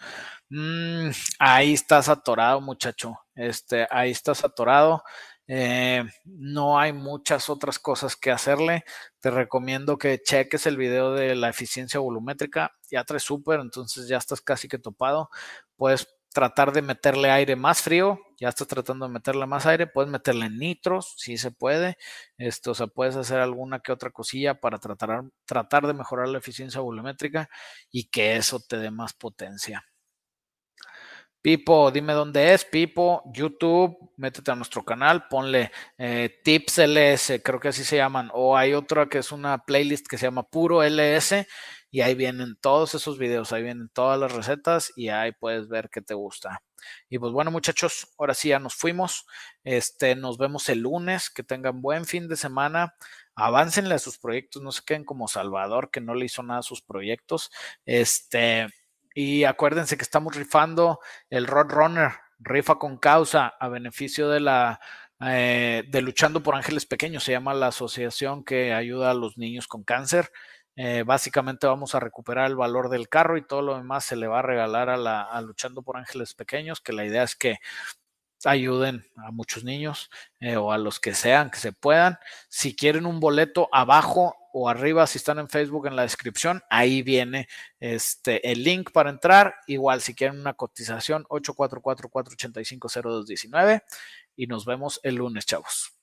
[0.48, 3.20] Mm, ahí estás atorado, muchacho.
[3.36, 5.04] Este, ahí estás atorado.
[5.46, 8.84] Eh, no hay muchas otras cosas que hacerle.
[9.20, 12.72] Te recomiendo que cheques el video de la eficiencia volumétrica.
[12.90, 15.30] Ya traes súper, entonces ya estás casi que topado.
[15.76, 20.10] Puedes tratar de meterle aire más frío, ya estás tratando de meterle más aire, puedes
[20.10, 21.96] meterle nitros, si se puede,
[22.38, 26.38] esto, o sea, puedes hacer alguna que otra cosilla para tratar, tratar de mejorar la
[26.38, 27.48] eficiencia volumétrica
[27.92, 29.84] y que eso te dé más potencia.
[31.42, 37.58] Pipo, dime dónde es, Pipo, YouTube, métete a nuestro canal, ponle eh, Tips LS, creo
[37.58, 40.82] que así se llaman, o hay otra que es una playlist que se llama Puro
[40.82, 41.46] LS
[41.90, 45.88] y ahí vienen todos esos videos, ahí vienen todas las recetas y ahí puedes ver
[45.90, 46.60] qué te gusta.
[47.08, 49.26] Y pues bueno, muchachos, ahora sí ya nos fuimos.
[49.64, 51.30] Este, nos vemos el lunes.
[51.30, 52.94] Que tengan buen fin de semana.
[53.34, 56.62] Aváncenle a sus proyectos, no se queden como Salvador, que no le hizo nada a
[56.62, 57.50] sus proyectos.
[57.86, 58.68] Este,
[59.14, 61.00] y acuérdense que estamos rifando
[61.30, 64.80] el Road Runner, rifa con causa a beneficio de la
[65.22, 69.68] eh, de Luchando por Ángeles Pequeños, se llama la asociación que ayuda a los niños
[69.68, 70.30] con cáncer.
[70.76, 74.26] Eh, básicamente vamos a recuperar el valor del carro y todo lo demás se le
[74.26, 77.58] va a regalar a, la, a Luchando por Ángeles Pequeños, que la idea es que
[78.44, 80.10] ayuden a muchos niños
[80.40, 82.18] eh, o a los que sean, que se puedan.
[82.48, 87.02] Si quieren un boleto abajo o arriba, si están en Facebook en la descripción, ahí
[87.02, 87.48] viene
[87.78, 89.56] este, el link para entrar.
[89.66, 93.82] Igual, si quieren una cotización, 844-485-0219
[94.36, 95.99] y nos vemos el lunes, chavos.